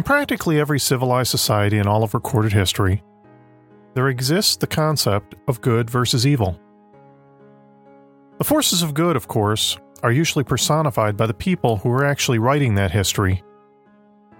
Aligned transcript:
In 0.00 0.04
practically 0.04 0.58
every 0.58 0.80
civilized 0.80 1.30
society 1.30 1.76
in 1.76 1.86
all 1.86 2.02
of 2.02 2.14
recorded 2.14 2.54
history, 2.54 3.02
there 3.92 4.08
exists 4.08 4.56
the 4.56 4.66
concept 4.66 5.34
of 5.46 5.60
good 5.60 5.90
versus 5.90 6.26
evil. 6.26 6.58
The 8.38 8.44
forces 8.44 8.80
of 8.80 8.94
good, 8.94 9.14
of 9.14 9.28
course, 9.28 9.76
are 10.02 10.10
usually 10.10 10.42
personified 10.42 11.18
by 11.18 11.26
the 11.26 11.34
people 11.34 11.76
who 11.76 11.90
are 11.90 12.06
actually 12.06 12.38
writing 12.38 12.76
that 12.76 12.92
history, 12.92 13.44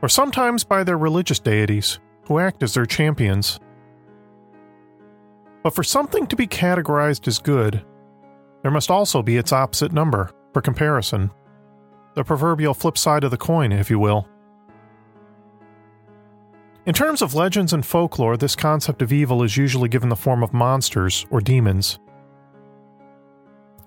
or 0.01 0.09
sometimes 0.09 0.65
by 0.65 0.83
their 0.83 0.97
religious 0.97 1.39
deities 1.39 2.01
who 2.25 2.39
act 2.39 2.63
as 2.63 2.73
their 2.73 2.87
champions. 2.87 3.61
But 5.63 5.75
for 5.75 5.83
something 5.83 6.27
to 6.29 6.37
be 6.37 6.47
categorized 6.47 7.29
as 7.29 7.39
good, 7.39 7.85
there 8.63 8.71
must 8.71 8.91
also 8.91 9.21
be 9.23 9.37
its 9.37 9.53
opposite 9.53 9.93
number 9.93 10.31
for 10.55 10.63
comparison. 10.63 11.31
The 12.15 12.25
proverbial 12.25 12.73
flip 12.73 12.97
side 12.97 13.25
of 13.25 13.31
the 13.31 13.37
coin, 13.37 13.73
if 13.73 13.91
you 13.91 13.99
will. 13.99 14.27
In 16.87 16.95
terms 16.95 17.21
of 17.21 17.35
legends 17.35 17.73
and 17.75 17.85
folklore, 17.85 18.39
this 18.39 18.57
concept 18.57 19.03
of 19.03 19.13
evil 19.13 19.43
is 19.43 19.57
usually 19.57 19.89
given 19.89 20.09
the 20.09 20.17
form 20.17 20.43
of 20.43 20.55
monsters 20.55 21.27
or 21.31 21.41
demons. 21.41 21.99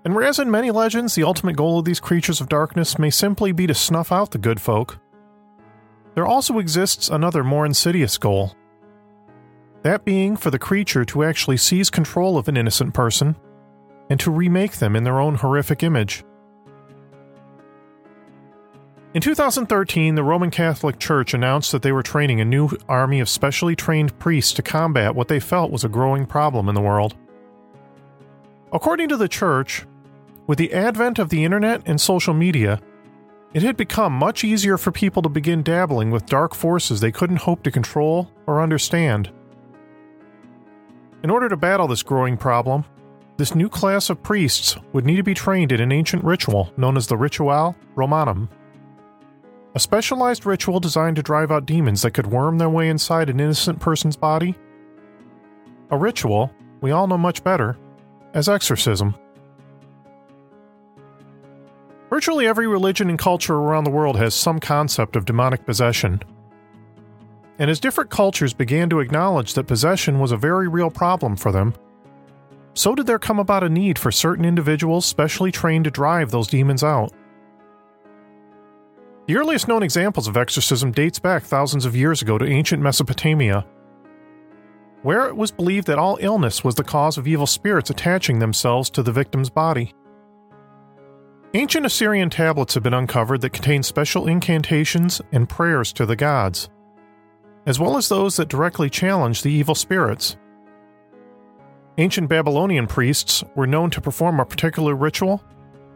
And 0.06 0.14
whereas 0.14 0.38
in 0.38 0.52
many 0.52 0.70
legends 0.70 1.16
the 1.16 1.24
ultimate 1.24 1.56
goal 1.56 1.80
of 1.80 1.86
these 1.86 2.00
creatures 2.00 2.40
of 2.40 2.50
darkness 2.50 3.00
may 3.00 3.10
simply 3.10 3.52
be 3.52 3.66
to 3.66 3.74
snuff 3.74 4.12
out 4.12 4.32
the 4.32 4.38
good 4.38 4.62
folk, 4.62 5.00
there 6.14 6.28
also 6.28 6.60
exists 6.60 7.10
another 7.10 7.44
more 7.44 7.66
insidious 7.66 8.18
goal. 8.20 8.56
That 9.82 10.06
being 10.06 10.38
for 10.38 10.52
the 10.52 10.60
creature 10.60 11.04
to 11.06 11.24
actually 11.24 11.58
seize 11.58 11.90
control 11.90 12.38
of 12.38 12.48
an 12.48 12.58
innocent 12.58 12.94
person 12.94 13.36
and 14.10 14.20
to 14.20 14.30
remake 14.30 14.74
them 14.74 14.96
in 14.96 15.04
their 15.04 15.20
own 15.20 15.36
horrific 15.36 15.82
image. 15.82 16.24
In 19.14 19.22
2013, 19.22 20.16
the 20.16 20.24
Roman 20.24 20.50
Catholic 20.50 20.98
Church 20.98 21.36
announced 21.36 21.72
that 21.72 21.84
they 21.84 21.92
were 21.92 22.02
training 22.02 22.42
a 22.42 22.46
new 22.46 22.72
army 22.90 23.20
of 23.20 23.30
specially 23.30 23.76
trained 23.76 24.18
priests 24.18 24.54
to 24.54 24.64
combat 24.64 25.14
what 25.14 25.28
they 25.28 25.40
felt 25.40 25.72
was 25.72 25.84
a 25.84 25.90
growing 25.90 26.26
problem 26.26 26.68
in 26.68 26.74
the 26.74 26.82
world. 26.82 27.16
According 28.72 29.10
to 29.10 29.18
the 29.18 29.28
Church, 29.28 29.86
with 30.48 30.58
the 30.58 30.74
advent 30.74 31.20
of 31.20 31.30
the 31.30 31.46
internet 31.46 31.84
and 31.86 32.02
social 32.02 32.34
media, 32.34 32.82
it 33.54 33.62
had 33.62 33.78
become 33.78 34.14
much 34.14 34.44
easier 34.44 34.80
for 34.80 34.92
people 34.92 35.22
to 35.22 35.30
begin 35.30 35.62
dabbling 35.62 36.10
with 36.10 36.26
dark 36.26 36.56
forces 36.56 37.00
they 37.00 37.12
couldn't 37.12 37.38
hope 37.38 37.62
to 37.64 37.72
control 37.72 38.32
or 38.48 38.64
understand. 38.64 39.32
In 41.22 41.30
order 41.30 41.50
to 41.50 41.56
battle 41.56 41.88
this 41.88 42.02
growing 42.02 42.36
problem, 42.36 42.84
this 43.38 43.54
new 43.54 43.70
class 43.70 44.10
of 44.10 44.24
priests 44.24 44.76
would 44.92 45.06
need 45.06 45.18
to 45.18 45.24
be 45.24 45.36
trained 45.36 45.72
in 45.72 45.82
an 45.82 45.92
ancient 45.92 46.24
ritual 46.24 46.74
known 46.78 46.98
as 46.98 47.06
the 47.06 47.16
Ritual 47.16 47.76
Romanum 47.94 48.50
a 49.76 49.80
specialized 49.80 50.46
ritual 50.46 50.80
designed 50.80 51.16
to 51.16 51.24
drive 51.24 51.52
out 51.52 51.66
demons 51.66 52.04
that 52.04 52.12
could 52.12 52.28
worm 52.28 52.58
their 52.58 52.70
way 52.70 52.90
inside 52.90 53.30
an 53.30 53.40
innocent 53.40 53.80
person's 53.80 54.16
body. 54.16 54.56
A 55.90 55.98
ritual 55.98 56.52
we 56.82 56.92
all 56.92 57.08
know 57.08 57.18
much 57.18 57.44
better 57.44 57.78
as 58.34 58.50
exorcism. 58.50 59.16
Virtually 62.10 62.46
every 62.46 62.68
religion 62.68 63.10
and 63.10 63.18
culture 63.18 63.56
around 63.56 63.86
the 63.86 63.90
world 63.90 64.18
has 64.18 64.36
some 64.36 64.60
concept 64.60 65.16
of 65.16 65.26
demonic 65.26 65.66
possession. 65.66 66.22
And 67.58 67.70
as 67.72 67.80
different 67.80 68.10
cultures 68.10 68.54
began 68.54 68.90
to 68.90 69.00
acknowledge 69.00 69.54
that 69.54 69.64
possession 69.64 70.20
was 70.20 70.32
a 70.32 70.38
very 70.38 70.68
real 70.68 70.92
problem 70.92 71.36
for 71.36 71.52
them, 71.52 71.74
so 72.74 72.96
did 72.96 73.08
there 73.08 73.20
come 73.20 73.40
about 73.40 73.64
a 73.64 73.70
need 73.70 73.98
for 73.98 74.12
certain 74.12 74.46
individuals 74.46 75.06
specially 75.06 75.52
trained 75.52 75.86
to 75.86 75.92
drive 75.92 76.32
those 76.32 76.48
demons 76.48 76.84
out. 76.84 77.14
The 79.26 79.38
earliest 79.38 79.70
known 79.70 79.84
examples 79.84 80.28
of 80.28 80.36
exorcism 80.36 80.92
dates 80.92 81.18
back 81.18 81.44
thousands 81.44 81.86
of 81.86 81.96
years 81.96 82.22
ago 82.22 82.38
to 82.38 82.46
ancient 82.46 82.84
Mesopotamia, 82.84 83.66
where 85.02 85.28
it 85.28 85.38
was 85.38 85.50
believed 85.50 85.88
that 85.88 85.98
all 85.98 86.18
illness 86.20 86.64
was 86.64 86.76
the 86.76 86.84
cause 86.84 87.18
of 87.18 87.26
evil 87.26 87.48
spirits 87.48 87.90
attaching 87.90 88.40
themselves 88.40 88.90
to 88.90 89.02
the 89.02 89.14
victim's 89.14 89.50
body. 89.50 89.94
Ancient 91.54 91.86
Assyrian 91.86 92.30
tablets 92.30 92.74
have 92.74 92.84
been 92.84 92.94
uncovered 92.94 93.40
that 93.42 93.54
contain 93.54 93.82
special 93.82 94.28
incantations 94.28 95.22
and 95.32 95.48
prayers 95.48 95.94
to 95.94 96.06
the 96.06 96.18
gods, 96.18 96.70
as 97.66 97.80
well 97.80 97.96
as 97.96 98.10
those 98.10 98.36
that 98.36 98.50
directly 98.50 98.90
challenge 98.90 99.42
the 99.42 99.52
evil 99.52 99.76
spirits. 99.76 100.36
Ancient 101.98 102.28
Babylonian 102.28 102.88
priests 102.88 103.42
were 103.56 103.68
known 103.68 103.90
to 103.92 104.02
perform 104.02 104.42
a 104.42 104.46
particular 104.46 104.96
ritual 104.96 105.42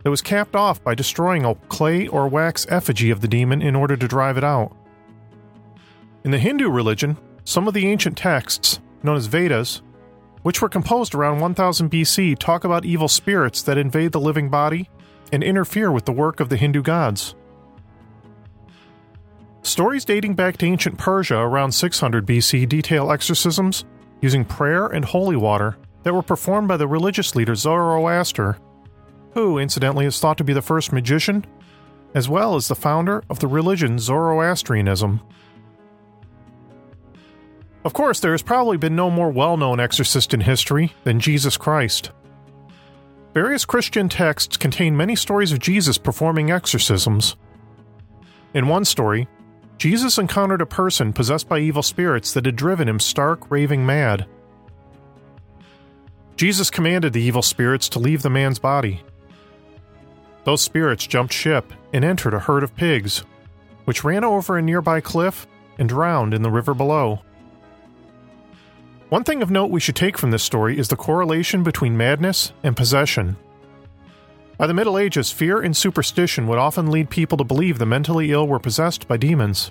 that 0.08 0.12
was 0.12 0.22
capped 0.22 0.56
off 0.56 0.82
by 0.86 0.96
destroying 0.96 1.44
a 1.44 1.54
clay 1.68 2.08
or 2.08 2.30
wax 2.30 2.66
effigy 2.70 3.10
of 3.10 3.20
the 3.20 3.28
demon 3.28 3.62
in 3.62 3.76
order 3.76 3.98
to 3.98 4.08
drive 4.08 4.38
it 4.38 4.44
out. 4.46 4.74
In 6.24 6.32
the 6.32 6.40
Hindu 6.40 6.70
religion, 6.70 7.18
some 7.44 7.68
of 7.68 7.74
the 7.74 7.86
ancient 7.88 8.18
texts, 8.18 8.80
known 9.04 9.18
as 9.18 9.26
Vedas, 9.26 9.82
which 10.44 10.62
were 10.62 10.70
composed 10.70 11.14
around 11.14 11.42
1000 11.42 11.92
BC, 11.92 12.40
talk 12.40 12.64
about 12.64 12.86
evil 12.86 13.10
spirits 13.10 13.62
that 13.64 13.78
invade 13.78 14.14
the 14.14 14.20
living 14.22 14.48
body 14.50 14.90
and 15.34 15.44
interfere 15.44 15.92
with 15.92 16.06
the 16.06 16.14
work 16.14 16.40
of 16.40 16.48
the 16.48 16.56
Hindu 16.56 16.84
gods. 16.84 17.36
Stories 19.62 20.06
dating 20.06 20.36
back 20.36 20.56
to 20.56 20.66
ancient 20.66 20.98
Persia 20.98 21.36
around 21.38 21.74
600 21.74 22.26
BC 22.26 22.70
detail 22.70 23.12
exorcisms 23.12 23.84
using 24.22 24.46
prayer 24.46 24.88
and 24.88 25.04
holy 25.04 25.36
water 25.36 25.78
that 26.04 26.14
were 26.14 26.24
performed 26.24 26.70
by 26.70 26.78
the 26.78 26.88
religious 26.88 27.36
leader 27.36 27.56
Zoroaster 27.56 28.58
who, 29.34 29.58
incidentally, 29.58 30.06
is 30.06 30.20
thought 30.20 30.38
to 30.38 30.44
be 30.44 30.54
the 30.54 30.62
first 30.62 30.92
magician, 30.92 31.46
as 32.14 32.30
well 32.30 32.56
as 32.56 32.68
the 32.68 32.76
founder 32.76 33.24
of 33.30 33.40
the 33.40 33.48
religion 33.48 34.00
Zoroastrianism. 34.00 35.22
Of 37.86 37.94
course, 37.94 38.20
there 38.20 38.34
has 38.34 38.42
probably 38.42 38.78
been 38.78 38.96
no 38.96 39.10
more 39.10 39.30
well 39.30 39.56
known 39.56 39.80
exorcist 39.80 40.34
in 40.34 40.42
history 40.42 40.94
than 41.04 41.20
Jesus 41.20 41.56
Christ. 41.56 42.12
Various 43.34 43.66
Christian 43.66 44.10
texts 44.10 44.58
contain 44.58 44.98
many 44.98 45.16
stories 45.16 45.52
of 45.52 45.60
Jesus 45.60 45.98
performing 45.98 46.52
exorcisms. 46.52 47.36
In 48.54 48.68
one 48.68 48.84
story, 48.84 49.28
Jesus 49.78 50.18
encountered 50.18 50.62
a 50.62 50.66
person 50.66 51.14
possessed 51.14 51.48
by 51.48 51.60
evil 51.60 51.84
spirits 51.84 52.34
that 52.34 52.46
had 52.46 52.56
driven 52.56 52.90
him 52.90 53.00
stark, 53.00 53.52
raving 53.52 53.86
mad. 53.86 54.26
Jesus 56.36 56.72
commanded 56.72 57.14
the 57.14 57.22
evil 57.22 57.42
spirits 57.42 57.88
to 57.90 58.00
leave 58.00 58.22
the 58.22 58.30
man's 58.30 58.60
body, 58.60 59.04
those 60.48 60.62
spirits 60.62 61.06
jumped 61.06 61.34
ship 61.34 61.74
and 61.92 62.06
entered 62.06 62.34
a 62.34 62.40
herd 62.40 62.64
of 62.64 62.74
pigs, 62.74 63.26
which 63.84 64.06
ran 64.06 64.24
over 64.24 64.58
a 64.58 64.62
nearby 64.62 65.02
cliff 65.02 65.46
and 65.78 65.90
drowned 65.90 66.34
in 66.34 66.42
the 66.42 66.50
river 66.50 66.74
below. 66.74 67.20
One 69.10 69.26
thing 69.26 69.42
of 69.42 69.52
note 69.52 69.72
we 69.72 69.82
should 69.82 69.98
take 69.98 70.18
from 70.18 70.32
this 70.32 70.44
story 70.44 70.80
is 70.80 70.88
the 70.88 70.96
correlation 70.96 71.64
between 71.64 71.98
madness 71.98 72.54
and 72.64 72.78
possession. 72.78 73.36
By 74.58 74.68
the 74.68 74.74
Middle 74.74 74.98
Ages, 74.98 75.34
fear 75.34 75.60
and 75.60 75.76
superstition 75.76 76.48
would 76.48 76.60
often 76.60 76.92
lead 76.92 77.10
people 77.10 77.38
to 77.40 77.44
believe 77.44 77.78
the 77.78 77.86
mentally 77.86 78.32
ill 78.32 78.48
were 78.48 78.58
possessed 78.58 79.06
by 79.06 79.18
demons. 79.18 79.70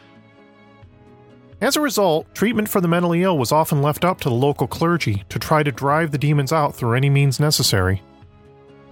As 1.58 1.76
a 1.76 1.81
result, 1.81 2.26
treatment 2.34 2.69
for 2.69 2.82
the 2.82 2.88
mentally 2.88 3.23
ill 3.23 3.38
was 3.38 3.50
often 3.50 3.81
left 3.81 4.05
up 4.05 4.20
to 4.20 4.28
the 4.28 4.34
local 4.34 4.67
clergy 4.67 5.25
to 5.31 5.38
try 5.38 5.62
to 5.62 5.73
drive 5.73 6.11
the 6.11 6.19
demons 6.19 6.52
out 6.52 6.75
through 6.75 6.93
any 6.93 7.08
means 7.08 7.40
necessary 7.40 8.02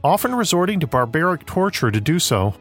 often 0.04 0.34
resorting 0.34 0.80
to 0.80 0.86
barbaric 0.86 1.46
torture 1.46 1.90
to 1.90 2.00
do 2.00 2.18
so. 2.18 2.54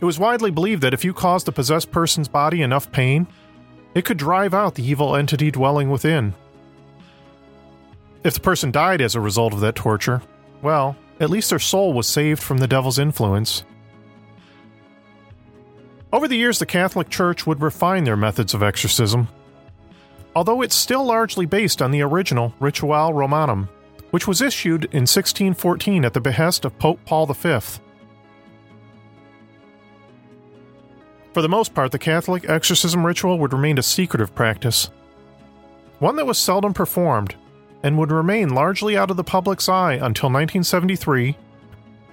It 0.00 0.04
was 0.04 0.18
widely 0.18 0.52
believed 0.52 0.82
that 0.82 0.94
if 0.94 1.04
you 1.04 1.12
caused 1.12 1.46
the 1.46 1.52
possessed 1.52 1.90
person's 1.90 2.28
body 2.28 2.62
enough 2.62 2.90
pain, 2.92 3.26
it 3.94 4.04
could 4.04 4.16
drive 4.16 4.54
out 4.54 4.76
the 4.76 4.88
evil 4.88 5.16
entity 5.16 5.50
dwelling 5.50 5.90
within. 5.90 6.34
If 8.22 8.34
the 8.34 8.40
person 8.40 8.70
died 8.70 9.00
as 9.00 9.14
a 9.14 9.20
result 9.20 9.52
of 9.52 9.60
that 9.60 9.74
torture, 9.74 10.22
well, 10.62 10.96
at 11.18 11.28
least 11.28 11.50
their 11.50 11.58
soul 11.58 11.92
was 11.92 12.06
saved 12.06 12.40
from 12.42 12.58
the 12.58 12.68
devil's 12.68 12.98
influence. 12.98 13.64
Over 16.12 16.28
the 16.28 16.36
years, 16.36 16.58
the 16.58 16.66
Catholic 16.66 17.08
Church 17.08 17.46
would 17.46 17.60
refine 17.60 18.04
their 18.04 18.16
methods 18.16 18.54
of 18.54 18.62
exorcism, 18.62 19.28
although 20.34 20.62
it's 20.62 20.74
still 20.74 21.04
largely 21.04 21.44
based 21.44 21.82
on 21.82 21.90
the 21.90 22.02
original 22.02 22.54
Ritual 22.60 23.12
Romanum 23.12 23.68
which 24.10 24.26
was 24.26 24.42
issued 24.42 24.84
in 24.86 25.02
1614 25.02 26.04
at 26.04 26.14
the 26.14 26.20
behest 26.20 26.64
of 26.64 26.78
Pope 26.78 27.00
Paul 27.04 27.26
V. 27.26 27.60
For 31.32 31.42
the 31.42 31.48
most 31.48 31.74
part, 31.74 31.92
the 31.92 31.98
Catholic 31.98 32.48
exorcism 32.48 33.06
ritual 33.06 33.38
would 33.38 33.52
remain 33.52 33.78
a 33.78 33.82
secretive 33.82 34.34
practice, 34.34 34.90
one 36.00 36.16
that 36.16 36.26
was 36.26 36.38
seldom 36.38 36.74
performed 36.74 37.36
and 37.82 37.96
would 37.96 38.10
remain 38.10 38.50
largely 38.50 38.96
out 38.96 39.10
of 39.10 39.16
the 39.16 39.24
public's 39.24 39.68
eye 39.68 39.94
until 39.94 40.28
1973, 40.28 41.36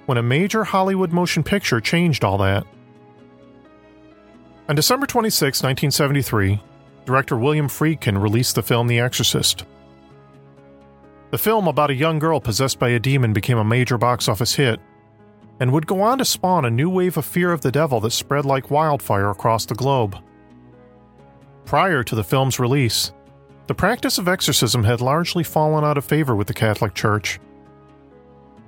when 0.06 0.18
a 0.18 0.24
major 0.24 0.64
Hollywood 0.64 1.12
motion 1.12 1.44
picture 1.44 1.82
changed 1.82 2.24
all 2.24 2.38
that. 2.38 2.66
On 4.70 4.76
December 4.76 5.06
26, 5.06 5.64
1973, 5.64 6.62
director 7.06 7.38
William 7.38 7.68
Friedkin 7.68 8.22
released 8.22 8.56
the 8.56 8.64
film 8.64 8.88
The 8.88 9.00
Exorcist. 9.00 9.66
The 11.30 11.38
film 11.38 11.68
about 11.68 11.90
a 11.90 11.96
young 11.96 12.20
girl 12.20 12.40
possessed 12.40 12.80
by 12.80 12.90
a 12.90 13.00
demon 13.00 13.34
became 13.34 13.58
a 13.58 13.64
major 13.64 13.98
box 13.98 14.30
office 14.30 14.56
hit, 14.56 14.80
and 15.60 15.74
would 15.74 15.88
go 15.88 16.02
on 16.02 16.20
to 16.20 16.26
spawn 16.26 16.66
a 16.66 16.70
new 16.70 16.90
wave 16.90 17.18
of 17.18 17.26
fear 17.26 17.52
of 17.52 17.62
the 17.62 17.72
devil 17.72 18.00
that 18.02 18.12
spread 18.12 18.46
like 18.46 18.72
wildfire 18.72 19.30
across 19.30 19.66
the 19.66 19.76
globe. 19.76 20.18
Prior 21.66 22.04
to 22.04 22.16
the 22.16 22.24
film's 22.24 22.60
release, 22.60 23.12
the 23.68 23.76
practice 23.76 24.18
of 24.18 24.30
exorcism 24.30 24.86
had 24.86 25.02
largely 25.02 25.44
fallen 25.44 25.84
out 25.84 25.98
of 25.98 26.06
favor 26.06 26.36
with 26.36 26.48
the 26.48 26.54
Catholic 26.54 26.94
Church. 26.94 27.40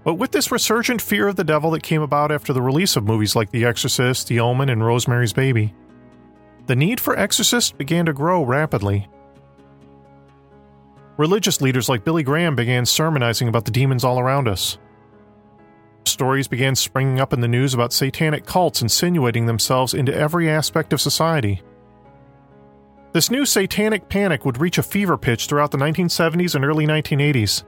But 0.03 0.15
with 0.15 0.31
this 0.31 0.51
resurgent 0.51 1.01
fear 1.01 1.29
of 1.29 1.37
the 1.37 1.43
devil 1.45 1.71
that 1.71 1.83
came 1.83 2.01
about 2.01 2.31
after 2.31 2.51
the 2.51 2.61
release 2.61 2.97
of 2.97 3.05
movies 3.05 3.35
like 3.35 3.51
The 3.51 3.63
Exorcist, 3.63 4.27
The 4.27 4.41
Omen, 4.41 4.69
and 4.69 4.85
Rosemary's 4.85 5.31
Baby, 5.31 5.73
the 6.65 6.75
need 6.75 6.99
for 6.99 7.17
exorcists 7.17 7.71
began 7.71 8.05
to 8.05 8.13
grow 8.13 8.43
rapidly. 8.43 9.07
Religious 11.19 11.59
leaders 11.59 11.89
like 11.89 12.05
Billy 12.05 12.23
Graham 12.23 12.55
began 12.55 12.85
sermonizing 12.85 13.49
about 13.49 13.65
the 13.65 13.71
demons 13.71 14.05
all 14.05 14.21
around 14.21 14.47
us. 14.47 14.77
Stories 16.05 16.47
began 16.47 16.77
springing 16.77 17.19
up 17.19 17.33
in 17.33 17.41
the 17.41 17.47
news 17.49 17.73
about 17.73 17.91
satanic 17.91 18.45
cults 18.45 18.81
insinuating 18.81 19.45
themselves 19.45 19.93
into 19.93 20.15
every 20.15 20.49
aspect 20.49 20.93
of 20.93 21.01
society. 21.01 21.61
This 23.11 23.29
new 23.29 23.45
satanic 23.45 24.07
panic 24.07 24.45
would 24.45 24.61
reach 24.61 24.77
a 24.77 24.83
fever 24.83 25.17
pitch 25.17 25.47
throughout 25.47 25.71
the 25.71 25.77
1970s 25.77 26.55
and 26.55 26.63
early 26.63 26.87
1980s. 26.87 27.65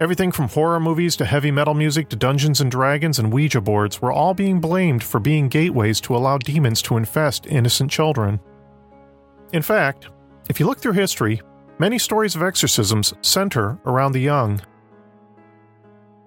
Everything 0.00 0.32
from 0.32 0.48
horror 0.48 0.80
movies 0.80 1.14
to 1.16 1.26
heavy 1.26 1.50
metal 1.50 1.74
music 1.74 2.08
to 2.08 2.16
Dungeons 2.16 2.62
and 2.62 2.70
Dragons 2.70 3.18
and 3.18 3.30
Ouija 3.30 3.60
boards 3.60 4.00
were 4.00 4.12
all 4.12 4.32
being 4.32 4.60
blamed 4.60 5.04
for 5.04 5.20
being 5.20 5.48
gateways 5.48 6.00
to 6.00 6.16
allow 6.16 6.38
demons 6.38 6.80
to 6.80 6.96
infest 6.96 7.46
innocent 7.46 7.90
children. 7.90 8.40
In 9.52 9.60
fact, 9.60 10.08
if 10.48 10.60
you 10.60 10.66
look 10.66 10.78
through 10.78 10.92
history, 10.92 11.40
many 11.78 11.98
stories 11.98 12.36
of 12.36 12.42
exorcisms 12.42 13.14
center 13.22 13.78
around 13.86 14.12
the 14.12 14.20
young. 14.20 14.60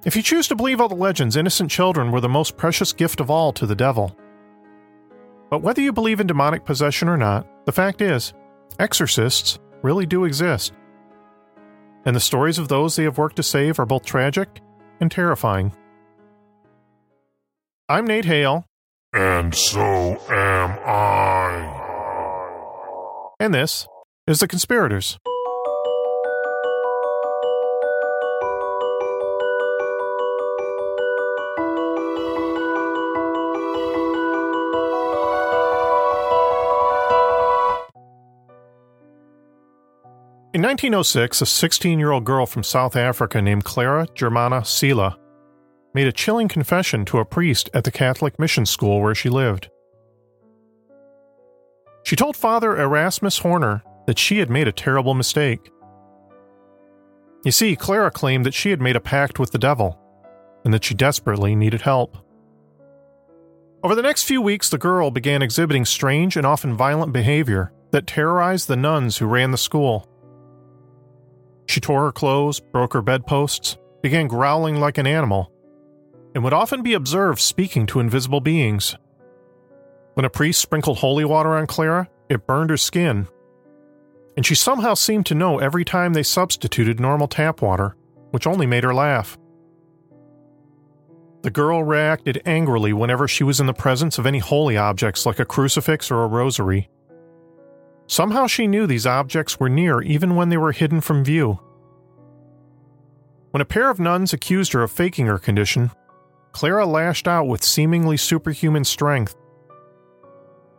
If 0.05 0.15
you 0.15 0.21
choose 0.21 0.47
to 0.47 0.55
believe 0.55 0.79
all 0.79 0.89
the 0.89 0.95
legends, 0.95 1.35
innocent 1.35 1.71
children 1.71 2.11
were 2.11 2.21
the 2.21 2.29
most 2.29 2.57
precious 2.57 2.93
gift 2.93 3.19
of 3.19 3.29
all 3.29 3.51
to 3.53 3.65
the 3.65 3.75
devil. 3.75 4.15
But 5.49 5.61
whether 5.61 5.81
you 5.81 5.93
believe 5.93 6.19
in 6.19 6.27
demonic 6.27 6.65
possession 6.65 7.07
or 7.09 7.17
not, 7.17 7.47
the 7.65 7.71
fact 7.71 8.01
is, 8.01 8.33
exorcists 8.79 9.59
really 9.81 10.05
do 10.05 10.25
exist 10.25 10.73
and 12.07 12.15
the 12.15 12.21
stories 12.21 12.57
of 12.57 12.69
those 12.69 12.95
they 12.95 13.03
have 13.03 13.17
worked 13.17 13.35
to 13.35 13.43
save 13.43 13.79
are 13.79 13.85
both 13.85 14.05
tragic 14.05 14.61
and 15.01 15.11
terrifying. 15.11 15.73
I'm 17.89 18.07
Nate 18.07 18.23
Hale. 18.23 18.65
And 19.11 19.53
so 19.53 19.81
am 20.29 20.79
I. 20.85 21.73
And 23.41 23.53
this 23.53 23.85
is 24.27 24.39
The 24.39 24.47
Conspirators. 24.47 25.17
In 40.53 40.63
1906, 40.63 41.41
a 41.41 41.45
16 41.45 41.99
year 41.99 42.11
old 42.11 42.25
girl 42.25 42.45
from 42.45 42.63
South 42.63 42.97
Africa 42.97 43.41
named 43.41 43.63
Clara 43.63 44.07
Germana 44.07 44.65
Cele 44.65 45.15
made 45.93 46.07
a 46.07 46.11
chilling 46.11 46.47
confession 46.49 47.05
to 47.05 47.19
a 47.19 47.25
priest 47.25 47.69
at 47.73 47.85
the 47.85 47.91
Catholic 47.91 48.37
mission 48.39 48.65
school 48.65 48.99
where 48.99 49.15
she 49.15 49.29
lived. 49.29 49.69
She 52.03 52.15
told 52.15 52.35
Father 52.35 52.77
Erasmus 52.77 53.37
Horner 53.39 53.83
that 54.07 54.17
she 54.17 54.39
had 54.39 54.49
made 54.49 54.67
a 54.67 54.71
terrible 54.71 55.13
mistake. 55.13 55.69
You 57.45 57.51
see, 57.51 57.75
Clara 57.75 58.09
claimed 58.09 58.45
that 58.45 58.53
she 58.53 58.71
had 58.71 58.81
made 58.81 58.95
a 58.95 59.01
pact 59.01 59.37
with 59.39 59.51
the 59.51 59.59
devil 59.59 59.99
and 60.65 60.73
that 60.73 60.83
she 60.83 60.95
desperately 60.95 61.55
needed 61.55 61.81
help. 61.81 62.17
Over 63.83 63.95
the 63.95 64.01
next 64.01 64.23
few 64.23 64.41
weeks, 64.41 64.69
the 64.69 64.77
girl 64.77 65.11
began 65.11 65.41
exhibiting 65.41 65.85
strange 65.85 66.35
and 66.35 66.45
often 66.45 66.75
violent 66.75 67.13
behavior 67.13 67.71
that 67.91 68.07
terrorized 68.07 68.67
the 68.67 68.75
nuns 68.75 69.17
who 69.17 69.27
ran 69.27 69.51
the 69.51 69.57
school. 69.57 70.09
She 71.67 71.79
tore 71.79 72.05
her 72.05 72.11
clothes, 72.11 72.59
broke 72.59 72.93
her 72.93 73.01
bedposts, 73.01 73.77
began 74.01 74.27
growling 74.27 74.77
like 74.77 74.97
an 74.97 75.07
animal, 75.07 75.51
and 76.33 76.43
would 76.43 76.53
often 76.53 76.81
be 76.81 76.95
observed 76.95 77.39
speaking 77.39 77.85
to 77.87 77.99
invisible 77.99 78.41
beings. 78.41 78.95
When 80.15 80.25
a 80.25 80.29
priest 80.29 80.59
sprinkled 80.59 80.97
holy 80.97 81.25
water 81.25 81.55
on 81.55 81.67
Clara, 81.67 82.09
it 82.29 82.47
burned 82.47 82.71
her 82.71 82.77
skin. 82.77 83.27
And 84.37 84.45
she 84.45 84.53
somehow 84.53 84.93
seemed 84.93 85.25
to 85.25 85.35
know 85.35 85.57
every 85.57 85.83
time 85.83 86.13
they 86.13 86.21
substituted 86.21 86.99
normal 86.99 87.27
tap 87.27 87.63
water, 87.63 87.97
which 88.29 88.45
only 88.45 88.67
made 88.67 88.83
her 88.83 88.93
laugh. 88.93 89.35
The 91.41 91.49
girl 91.49 91.83
reacted 91.83 92.43
angrily 92.45 92.93
whenever 92.93 93.27
she 93.27 93.43
was 93.43 93.59
in 93.59 93.65
the 93.65 93.73
presence 93.73 94.19
of 94.19 94.27
any 94.27 94.37
holy 94.37 94.77
objects 94.77 95.25
like 95.25 95.39
a 95.39 95.45
crucifix 95.45 96.11
or 96.11 96.23
a 96.23 96.27
rosary. 96.27 96.87
Somehow 98.05 98.45
she 98.45 98.67
knew 98.67 98.85
these 98.85 99.07
objects 99.07 99.59
were 99.59 99.69
near 99.69 100.01
even 100.01 100.35
when 100.35 100.49
they 100.49 100.57
were 100.57 100.71
hidden 100.71 101.01
from 101.01 101.23
view. 101.23 101.59
When 103.51 103.61
a 103.61 103.65
pair 103.65 103.89
of 103.89 103.99
nuns 103.99 104.33
accused 104.33 104.73
her 104.73 104.83
of 104.83 104.91
faking 104.91 105.25
her 105.25 105.39
condition, 105.39 105.89
Clara 106.51 106.85
lashed 106.85 107.27
out 107.27 107.47
with 107.47 107.63
seemingly 107.63 108.17
superhuman 108.17 108.83
strength. 108.83 109.35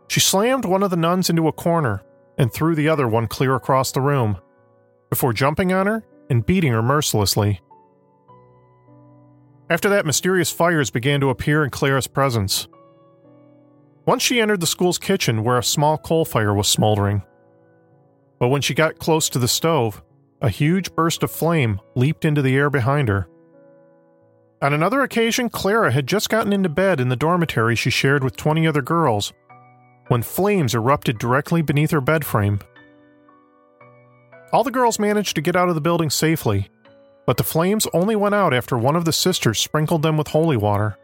She 0.07 0.21
slammed 0.21 0.65
one 0.65 0.81
of 0.81 0.91
the 0.91 0.97
nuns 0.97 1.29
into 1.29 1.47
a 1.47 1.53
corner 1.53 2.03
and 2.39 2.51
threw 2.51 2.73
the 2.73 2.89
other 2.89 3.07
one 3.07 3.27
clear 3.27 3.53
across 3.53 3.91
the 3.91 4.01
room, 4.01 4.39
before 5.09 5.33
jumping 5.33 5.73
on 5.73 5.85
her 5.85 6.03
and 6.29 6.45
beating 6.45 6.71
her 6.71 6.81
mercilessly. 6.81 7.61
After 9.69 9.89
that, 9.89 10.05
mysterious 10.05 10.51
fires 10.51 10.89
began 10.89 11.19
to 11.19 11.29
appear 11.29 11.63
in 11.63 11.69
Clara's 11.69 12.07
presence. 12.07 12.67
Once 14.05 14.23
she 14.23 14.39
entered 14.39 14.61
the 14.61 14.67
school's 14.67 14.97
kitchen 14.97 15.43
where 15.43 15.59
a 15.59 15.63
small 15.63 15.97
coal 15.97 16.25
fire 16.25 16.53
was 16.53 16.67
smoldering. 16.67 17.21
But 18.39 18.47
when 18.47 18.61
she 18.61 18.73
got 18.73 18.97
close 18.97 19.29
to 19.29 19.39
the 19.39 19.47
stove, 19.47 20.01
a 20.41 20.49
huge 20.49 20.95
burst 20.95 21.21
of 21.21 21.29
flame 21.29 21.81
leaped 21.93 22.23
into 22.23 22.41
the 22.41 22.55
air 22.55 22.69
behind 22.69 23.09
her. 23.09 23.27
On 24.61 24.73
another 24.73 25.01
occasion, 25.01 25.49
Clara 25.49 25.91
had 25.91 26.07
just 26.07 26.29
gotten 26.29 26.53
into 26.53 26.69
bed 26.69 26.99
in 26.99 27.09
the 27.09 27.15
dormitory 27.15 27.75
she 27.75 27.89
shared 27.89 28.23
with 28.23 28.37
20 28.37 28.65
other 28.65 28.81
girls 28.81 29.33
when 30.09 30.21
flames 30.21 30.75
erupted 30.75 31.17
directly 31.17 31.61
beneath 31.61 31.91
her 31.91 32.01
bed 32.01 32.25
frame. 32.25 32.59
All 34.51 34.63
the 34.63 34.71
girls 34.71 34.99
managed 34.99 35.35
to 35.35 35.41
get 35.41 35.55
out 35.55 35.69
of 35.69 35.75
the 35.75 35.81
building 35.81 36.09
safely, 36.09 36.69
but 37.25 37.37
the 37.37 37.43
flames 37.43 37.87
only 37.93 38.15
went 38.15 38.35
out 38.35 38.53
after 38.53 38.77
one 38.77 38.95
of 38.95 39.05
the 39.05 39.13
sisters 39.13 39.59
sprinkled 39.59 40.01
them 40.01 40.17
with 40.17 40.29
holy 40.29 40.57
water. 40.57 40.97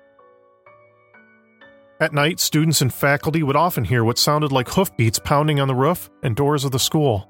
At 1.99 2.13
night, 2.13 2.39
students 2.39 2.81
and 2.81 2.93
faculty 2.93 3.41
would 3.41 3.55
often 3.55 3.85
hear 3.85 4.03
what 4.03 4.17
sounded 4.17 4.51
like 4.51 4.67
hoofbeats 4.67 5.19
pounding 5.19 5.59
on 5.59 5.67
the 5.67 5.75
roof 5.75 6.09
and 6.23 6.35
doors 6.35 6.65
of 6.65 6.71
the 6.71 6.79
school. 6.79 7.29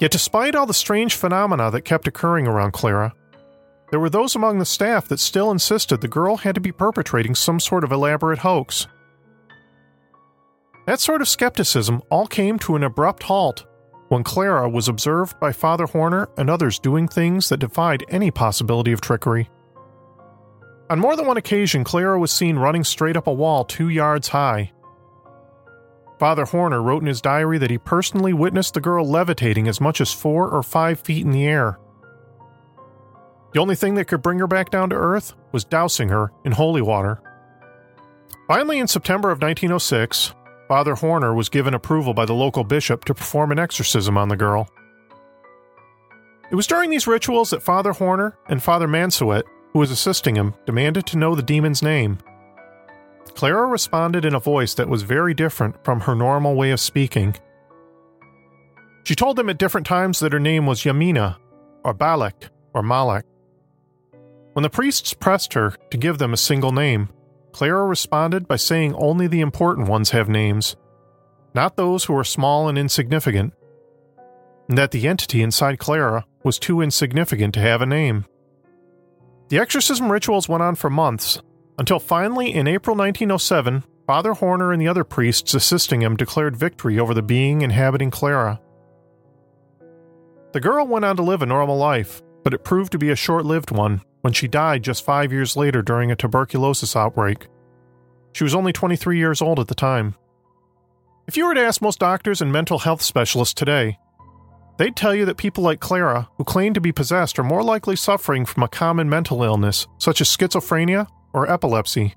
Yet, 0.00 0.10
despite 0.10 0.56
all 0.56 0.66
the 0.66 0.74
strange 0.74 1.14
phenomena 1.14 1.70
that 1.70 1.82
kept 1.82 2.08
occurring 2.08 2.48
around 2.48 2.72
Clara, 2.72 3.12
there 3.90 4.00
were 4.00 4.10
those 4.10 4.34
among 4.34 4.58
the 4.58 4.64
staff 4.64 5.06
that 5.08 5.20
still 5.20 5.52
insisted 5.52 6.00
the 6.00 6.08
girl 6.08 6.38
had 6.38 6.56
to 6.56 6.60
be 6.60 6.72
perpetrating 6.72 7.34
some 7.34 7.60
sort 7.60 7.84
of 7.84 7.92
elaborate 7.92 8.40
hoax. 8.40 8.88
That 10.86 11.00
sort 11.00 11.22
of 11.22 11.28
skepticism 11.28 12.02
all 12.10 12.26
came 12.26 12.58
to 12.60 12.76
an 12.76 12.82
abrupt 12.82 13.22
halt 13.22 13.66
when 14.08 14.22
Clara 14.22 14.68
was 14.68 14.88
observed 14.88 15.40
by 15.40 15.52
Father 15.52 15.86
Horner 15.86 16.28
and 16.36 16.50
others 16.50 16.78
doing 16.78 17.08
things 17.08 17.48
that 17.48 17.56
defied 17.58 18.04
any 18.08 18.30
possibility 18.30 18.92
of 18.92 19.00
trickery. 19.00 19.50
On 20.90 20.98
more 20.98 21.16
than 21.16 21.26
one 21.26 21.38
occasion, 21.38 21.84
Clara 21.84 22.18
was 22.18 22.30
seen 22.30 22.56
running 22.56 22.84
straight 22.84 23.16
up 23.16 23.26
a 23.26 23.32
wall 23.32 23.64
two 23.64 23.88
yards 23.88 24.28
high. 24.28 24.72
Father 26.20 26.44
Horner 26.44 26.82
wrote 26.82 27.02
in 27.02 27.08
his 27.08 27.22
diary 27.22 27.58
that 27.58 27.70
he 27.70 27.78
personally 27.78 28.32
witnessed 28.32 28.74
the 28.74 28.80
girl 28.80 29.08
levitating 29.08 29.66
as 29.66 29.80
much 29.80 30.00
as 30.00 30.12
four 30.12 30.48
or 30.48 30.62
five 30.62 31.00
feet 31.00 31.24
in 31.24 31.32
the 31.32 31.46
air. 31.46 31.78
The 33.52 33.60
only 33.60 33.74
thing 33.74 33.94
that 33.94 34.06
could 34.06 34.22
bring 34.22 34.38
her 34.38 34.46
back 34.46 34.70
down 34.70 34.90
to 34.90 34.96
earth 34.96 35.34
was 35.52 35.64
dousing 35.64 36.10
her 36.10 36.30
in 36.44 36.52
holy 36.52 36.82
water. 36.82 37.20
Finally, 38.46 38.78
in 38.78 38.86
September 38.86 39.30
of 39.30 39.40
1906, 39.40 40.34
Father 40.68 40.94
Horner 40.94 41.34
was 41.34 41.48
given 41.48 41.74
approval 41.74 42.14
by 42.14 42.24
the 42.24 42.32
local 42.32 42.64
bishop 42.64 43.04
to 43.04 43.14
perform 43.14 43.52
an 43.52 43.58
exorcism 43.58 44.16
on 44.16 44.28
the 44.28 44.36
girl. 44.36 44.68
It 46.50 46.54
was 46.54 46.66
during 46.66 46.90
these 46.90 47.06
rituals 47.06 47.50
that 47.50 47.62
Father 47.62 47.92
Horner 47.92 48.36
and 48.48 48.62
Father 48.62 48.86
Mansuet 48.86 49.44
who 49.74 49.80
was 49.80 49.90
assisting 49.90 50.36
him, 50.36 50.54
demanded 50.64 51.04
to 51.04 51.18
know 51.18 51.34
the 51.34 51.42
demon's 51.42 51.82
name. 51.82 52.18
Clara 53.34 53.66
responded 53.66 54.24
in 54.24 54.34
a 54.34 54.40
voice 54.40 54.72
that 54.74 54.88
was 54.88 55.02
very 55.02 55.34
different 55.34 55.84
from 55.84 56.00
her 56.00 56.14
normal 56.14 56.54
way 56.54 56.70
of 56.70 56.78
speaking. 56.78 57.34
She 59.02 59.16
told 59.16 59.36
them 59.36 59.50
at 59.50 59.58
different 59.58 59.86
times 59.86 60.20
that 60.20 60.32
her 60.32 60.40
name 60.40 60.64
was 60.64 60.82
Yamina, 60.82 61.36
or 61.84 61.92
Balak, 61.92 62.50
or 62.72 62.82
Malak. 62.82 63.26
When 64.52 64.62
the 64.62 64.70
priests 64.70 65.12
pressed 65.12 65.52
her 65.54 65.74
to 65.90 65.98
give 65.98 66.18
them 66.18 66.32
a 66.32 66.38
single 66.38 66.70
name, 66.70 67.08
Clara 67.54 67.86
responded 67.86 68.48
by 68.48 68.56
saying 68.56 68.96
only 68.96 69.28
the 69.28 69.40
important 69.40 69.86
ones 69.86 70.10
have 70.10 70.28
names, 70.28 70.74
not 71.54 71.76
those 71.76 72.04
who 72.04 72.16
are 72.16 72.24
small 72.24 72.68
and 72.68 72.76
insignificant, 72.76 73.54
and 74.68 74.76
that 74.76 74.90
the 74.90 75.06
entity 75.06 75.40
inside 75.40 75.78
Clara 75.78 76.26
was 76.42 76.58
too 76.58 76.80
insignificant 76.80 77.54
to 77.54 77.60
have 77.60 77.80
a 77.80 77.86
name. 77.86 78.24
The 79.50 79.60
exorcism 79.60 80.10
rituals 80.10 80.48
went 80.48 80.64
on 80.64 80.74
for 80.74 80.90
months, 80.90 81.40
until 81.78 82.00
finally 82.00 82.52
in 82.52 82.66
April 82.66 82.96
1907, 82.96 83.84
Father 84.04 84.32
Horner 84.32 84.72
and 84.72 84.82
the 84.82 84.88
other 84.88 85.04
priests 85.04 85.54
assisting 85.54 86.02
him 86.02 86.16
declared 86.16 86.56
victory 86.56 86.98
over 86.98 87.14
the 87.14 87.22
being 87.22 87.62
inhabiting 87.62 88.10
Clara. 88.10 88.60
The 90.50 90.60
girl 90.60 90.88
went 90.88 91.04
on 91.04 91.14
to 91.18 91.22
live 91.22 91.42
a 91.42 91.46
normal 91.46 91.76
life, 91.76 92.20
but 92.42 92.52
it 92.52 92.64
proved 92.64 92.90
to 92.90 92.98
be 92.98 93.10
a 93.10 93.16
short 93.16 93.44
lived 93.44 93.70
one 93.70 94.02
when 94.24 94.32
she 94.32 94.48
died 94.48 94.82
just 94.82 95.04
five 95.04 95.30
years 95.30 95.54
later 95.54 95.82
during 95.82 96.10
a 96.10 96.16
tuberculosis 96.16 96.96
outbreak. 96.96 97.46
She 98.32 98.42
was 98.42 98.54
only 98.54 98.72
23 98.72 99.18
years 99.18 99.42
old 99.42 99.60
at 99.60 99.68
the 99.68 99.74
time. 99.74 100.14
If 101.26 101.36
you 101.36 101.46
were 101.46 101.52
to 101.52 101.60
ask 101.60 101.82
most 101.82 101.98
doctors 101.98 102.40
and 102.40 102.50
mental 102.50 102.78
health 102.78 103.02
specialists 103.02 103.52
today, 103.52 103.98
they'd 104.78 104.96
tell 104.96 105.14
you 105.14 105.26
that 105.26 105.36
people 105.36 105.62
like 105.62 105.78
Clara, 105.78 106.30
who 106.38 106.44
claim 106.44 106.72
to 106.72 106.80
be 106.80 106.90
possessed, 106.90 107.38
are 107.38 107.44
more 107.44 107.62
likely 107.62 107.96
suffering 107.96 108.46
from 108.46 108.62
a 108.62 108.68
common 108.68 109.10
mental 109.10 109.42
illness, 109.42 109.86
such 109.98 110.22
as 110.22 110.34
schizophrenia 110.34 111.06
or 111.34 111.50
epilepsy. 111.50 112.14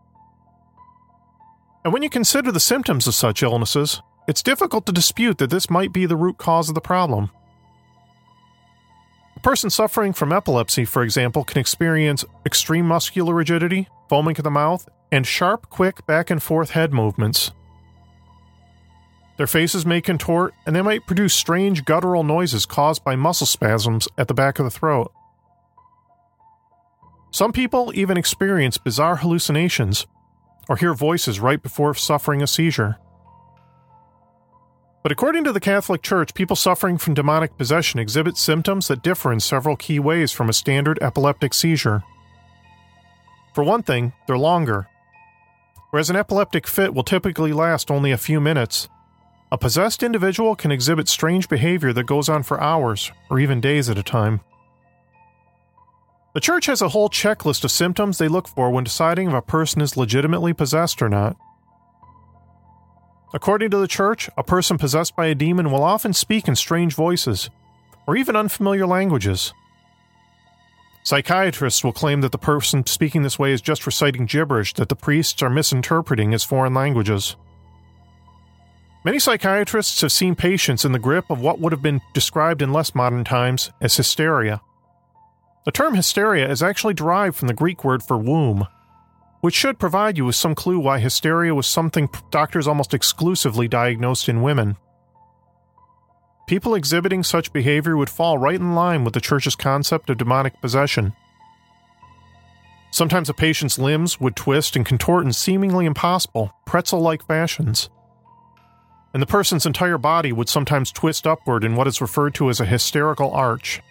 And 1.83 1.91
when 1.91 2.03
you 2.03 2.09
consider 2.09 2.53
the 2.53 2.61
symptoms 2.61 3.05
of 3.07 3.15
such 3.15 3.43
illnesses, 3.43 4.01
it's 4.29 4.41
difficult 4.41 4.85
to 4.85 4.93
dispute 4.93 5.39
that 5.39 5.49
this 5.49 5.69
might 5.69 5.91
be 5.91 6.05
the 6.05 6.15
root 6.15 6.37
cause 6.37 6.69
of 6.69 6.75
the 6.75 6.79
problem. 6.79 7.31
A 9.37 9.39
person 9.39 9.69
suffering 9.69 10.13
from 10.13 10.33
epilepsy, 10.33 10.83
for 10.83 11.03
example, 11.03 11.43
can 11.43 11.59
experience 11.59 12.25
extreme 12.43 12.87
muscular 12.87 13.35
rigidity, 13.35 13.87
foaming 14.09 14.35
at 14.35 14.43
the 14.43 14.49
mouth, 14.49 14.89
and 15.11 15.27
sharp, 15.27 15.69
quick 15.69 16.03
back 16.07 16.31
and 16.31 16.41
forth 16.41 16.71
head 16.71 16.91
movements. 16.91 17.51
Their 19.37 19.45
faces 19.45 19.85
may 19.85 20.01
contort, 20.01 20.55
and 20.65 20.75
they 20.75 20.81
might 20.81 21.05
produce 21.05 21.35
strange 21.35 21.85
guttural 21.85 22.23
noises 22.23 22.65
caused 22.65 23.03
by 23.03 23.15
muscle 23.15 23.45
spasms 23.45 24.07
at 24.17 24.27
the 24.27 24.33
back 24.33 24.57
of 24.57 24.65
the 24.65 24.71
throat. 24.71 25.11
Some 27.29 27.53
people 27.53 27.91
even 27.93 28.17
experience 28.17 28.79
bizarre 28.79 29.17
hallucinations 29.17 30.07
or 30.67 30.77
hear 30.77 30.95
voices 30.95 31.39
right 31.39 31.61
before 31.61 31.93
suffering 31.93 32.41
a 32.41 32.47
seizure. 32.47 32.97
But 35.07 35.13
according 35.13 35.45
to 35.45 35.53
the 35.53 35.61
Catholic 35.61 36.01
Church, 36.01 36.33
people 36.33 36.57
suffering 36.57 36.97
from 36.97 37.13
demonic 37.13 37.57
possession 37.57 37.97
exhibit 37.97 38.35
symptoms 38.35 38.89
that 38.89 39.03
differ 39.03 39.31
in 39.31 39.39
several 39.39 39.77
key 39.77 39.99
ways 39.99 40.33
from 40.33 40.49
a 40.49 40.53
standard 40.53 40.99
epileptic 41.01 41.53
seizure. 41.53 42.03
For 43.55 43.63
one 43.63 43.83
thing, 43.83 44.11
they're 44.27 44.37
longer. 44.37 44.89
Whereas 45.91 46.09
an 46.09 46.17
epileptic 46.17 46.67
fit 46.67 46.93
will 46.93 47.05
typically 47.05 47.53
last 47.53 47.89
only 47.89 48.11
a 48.11 48.17
few 48.17 48.41
minutes, 48.41 48.89
a 49.49 49.57
possessed 49.57 50.03
individual 50.03 50.57
can 50.57 50.73
exhibit 50.73 51.07
strange 51.07 51.47
behavior 51.47 51.93
that 51.93 52.03
goes 52.05 52.27
on 52.27 52.43
for 52.43 52.59
hours 52.59 53.09
or 53.29 53.39
even 53.39 53.61
days 53.61 53.89
at 53.89 53.97
a 53.97 54.03
time. 54.03 54.41
The 56.33 56.41
church 56.41 56.65
has 56.65 56.81
a 56.81 56.89
whole 56.89 57.09
checklist 57.09 57.63
of 57.63 57.71
symptoms 57.71 58.17
they 58.17 58.27
look 58.27 58.49
for 58.49 58.71
when 58.71 58.83
deciding 58.83 59.29
if 59.29 59.33
a 59.33 59.41
person 59.41 59.81
is 59.81 59.95
legitimately 59.95 60.51
possessed 60.51 61.01
or 61.01 61.07
not. 61.07 61.37
According 63.33 63.71
to 63.71 63.77
the 63.77 63.87
church, 63.87 64.29
a 64.37 64.43
person 64.43 64.77
possessed 64.77 65.15
by 65.15 65.25
a 65.25 65.35
demon 65.35 65.69
will 65.71 65.83
often 65.83 66.13
speak 66.13 66.47
in 66.47 66.55
strange 66.55 66.95
voices, 66.95 67.49
or 68.07 68.15
even 68.15 68.35
unfamiliar 68.35 68.87
languages. 68.87 69.53
Psychiatrists 71.03 71.83
will 71.83 71.93
claim 71.93 72.21
that 72.21 72.31
the 72.31 72.37
person 72.37 72.85
speaking 72.85 73.23
this 73.23 73.39
way 73.39 73.51
is 73.51 73.61
just 73.61 73.85
reciting 73.85 74.25
gibberish 74.25 74.73
that 74.73 74.89
the 74.89 74.95
priests 74.95 75.41
are 75.41 75.49
misinterpreting 75.49 76.33
as 76.33 76.43
foreign 76.43 76.73
languages. 76.73 77.35
Many 79.03 79.19
psychiatrists 79.19 80.01
have 80.01 80.11
seen 80.11 80.35
patients 80.35 80.83
in 80.83 80.91
the 80.91 80.99
grip 80.99 81.29
of 81.29 81.39
what 81.39 81.59
would 81.59 81.71
have 81.71 81.81
been 81.81 82.01
described 82.13 82.61
in 82.61 82.73
less 82.73 82.93
modern 82.93 83.23
times 83.23 83.71
as 83.79 83.95
hysteria. 83.95 84.61
The 85.65 85.71
term 85.71 85.95
hysteria 85.95 86.49
is 86.49 86.63
actually 86.63 86.93
derived 86.93 87.35
from 87.35 87.47
the 87.47 87.53
Greek 87.53 87.83
word 87.83 88.03
for 88.03 88.17
womb, 88.17 88.67
which 89.41 89.55
should 89.55 89.79
provide 89.79 90.17
you 90.17 90.25
with 90.25 90.35
some 90.35 90.55
clue 90.55 90.79
why 90.79 90.99
hysteria 90.99 91.53
was 91.53 91.67
something 91.67 92.09
doctors 92.31 92.67
almost 92.67 92.93
exclusively 92.93 93.67
diagnosed 93.67 94.27
in 94.27 94.41
women. 94.41 94.77
People 96.47 96.75
exhibiting 96.75 97.23
such 97.23 97.51
behavior 97.51 97.97
would 97.97 98.09
fall 98.09 98.37
right 98.37 98.55
in 98.55 98.73
line 98.73 99.03
with 99.03 99.13
the 99.13 99.21
church's 99.21 99.55
concept 99.55 100.09
of 100.09 100.17
demonic 100.17 100.59
possession. 100.61 101.13
Sometimes 102.89 103.29
a 103.29 103.33
patient's 103.33 103.77
limbs 103.77 104.19
would 104.19 104.35
twist 104.35 104.75
and 104.75 104.85
contort 104.85 105.25
in 105.25 105.33
seemingly 105.33 105.85
impossible, 105.85 106.51
pretzel 106.65 107.01
like 107.01 107.27
fashions. 107.27 107.89
And 109.13 109.21
the 109.21 109.27
person's 109.27 109.65
entire 109.65 109.97
body 109.97 110.31
would 110.31 110.47
sometimes 110.47 110.91
twist 110.91 111.27
upward 111.27 111.63
in 111.63 111.75
what 111.75 111.87
is 111.87 112.01
referred 112.01 112.33
to 112.35 112.49
as 112.49 112.59
a 112.59 112.65
hysterical 112.65 113.31
arch. 113.31 113.81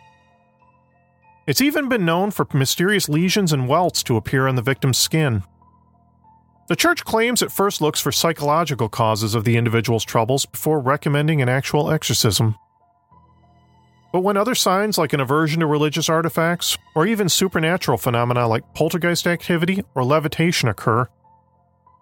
It's 1.46 1.60
even 1.60 1.88
been 1.88 2.04
known 2.04 2.32
for 2.32 2.46
mysterious 2.52 3.08
lesions 3.08 3.52
and 3.52 3.68
welts 3.68 4.02
to 4.04 4.16
appear 4.16 4.48
on 4.48 4.56
the 4.56 4.62
victim's 4.62 4.98
skin. 4.98 5.44
The 6.68 6.74
church 6.74 7.04
claims 7.04 7.40
it 7.40 7.52
first 7.52 7.80
looks 7.80 8.00
for 8.00 8.10
psychological 8.10 8.88
causes 8.88 9.36
of 9.36 9.44
the 9.44 9.56
individual's 9.56 10.04
troubles 10.04 10.44
before 10.44 10.80
recommending 10.80 11.40
an 11.40 11.48
actual 11.48 11.92
exorcism. 11.92 12.56
But 14.12 14.20
when 14.20 14.36
other 14.36 14.56
signs 14.56 14.98
like 14.98 15.12
an 15.12 15.20
aversion 15.20 15.60
to 15.60 15.66
religious 15.66 16.08
artifacts, 16.08 16.76
or 16.96 17.06
even 17.06 17.28
supernatural 17.28 17.98
phenomena 17.98 18.48
like 18.48 18.74
poltergeist 18.74 19.28
activity 19.28 19.84
or 19.94 20.02
levitation 20.02 20.68
occur, 20.68 21.08